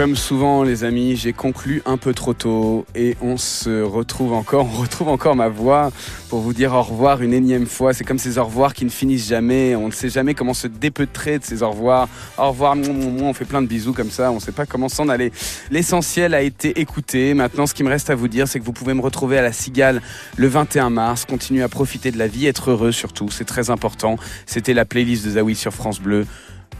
Comme 0.00 0.16
souvent, 0.16 0.62
les 0.62 0.84
amis, 0.84 1.14
j'ai 1.14 1.34
conclu 1.34 1.82
un 1.84 1.98
peu 1.98 2.14
trop 2.14 2.32
tôt 2.32 2.86
et 2.94 3.18
on 3.20 3.36
se 3.36 3.82
retrouve 3.82 4.32
encore, 4.32 4.64
on 4.64 4.80
retrouve 4.80 5.08
encore 5.08 5.36
ma 5.36 5.50
voix 5.50 5.92
pour 6.30 6.40
vous 6.40 6.54
dire 6.54 6.72
au 6.72 6.80
revoir 6.80 7.20
une 7.20 7.34
énième 7.34 7.66
fois. 7.66 7.92
C'est 7.92 8.04
comme 8.04 8.18
ces 8.18 8.38
au 8.38 8.44
revoir 8.44 8.72
qui 8.72 8.86
ne 8.86 8.90
finissent 8.90 9.28
jamais. 9.28 9.76
On 9.76 9.88
ne 9.88 9.92
sait 9.92 10.08
jamais 10.08 10.32
comment 10.32 10.54
se 10.54 10.68
dépeutrer 10.68 11.38
de 11.38 11.44
ces 11.44 11.62
au 11.62 11.68
revoir. 11.68 12.08
Au 12.38 12.48
revoir, 12.48 12.78
on 12.78 13.34
fait 13.34 13.44
plein 13.44 13.60
de 13.60 13.66
bisous 13.66 13.92
comme 13.92 14.10
ça. 14.10 14.30
On 14.30 14.36
ne 14.36 14.40
sait 14.40 14.52
pas 14.52 14.64
comment 14.64 14.88
s'en 14.88 15.10
aller. 15.10 15.32
L'essentiel 15.70 16.32
a 16.32 16.40
été 16.40 16.80
écouté. 16.80 17.34
Maintenant, 17.34 17.66
ce 17.66 17.74
qui 17.74 17.84
me 17.84 17.90
reste 17.90 18.08
à 18.08 18.14
vous 18.14 18.28
dire, 18.28 18.48
c'est 18.48 18.58
que 18.58 18.64
vous 18.64 18.72
pouvez 18.72 18.94
me 18.94 19.02
retrouver 19.02 19.36
à 19.36 19.42
la 19.42 19.52
Cigale 19.52 20.00
le 20.38 20.48
21 20.48 20.88
mars. 20.88 21.26
Continuez 21.26 21.62
à 21.62 21.68
profiter 21.68 22.10
de 22.10 22.16
la 22.16 22.26
vie, 22.26 22.46
être 22.46 22.70
heureux 22.70 22.92
surtout. 22.92 23.28
C'est 23.28 23.44
très 23.44 23.68
important. 23.68 24.16
C'était 24.46 24.72
la 24.72 24.86
playlist 24.86 25.26
de 25.26 25.32
Zawi 25.32 25.56
sur 25.56 25.74
France 25.74 26.00
Bleu. 26.00 26.24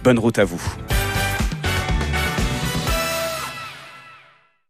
Bonne 0.05 0.19
route 0.19 0.39
à 0.39 0.47
vous. 0.47 0.63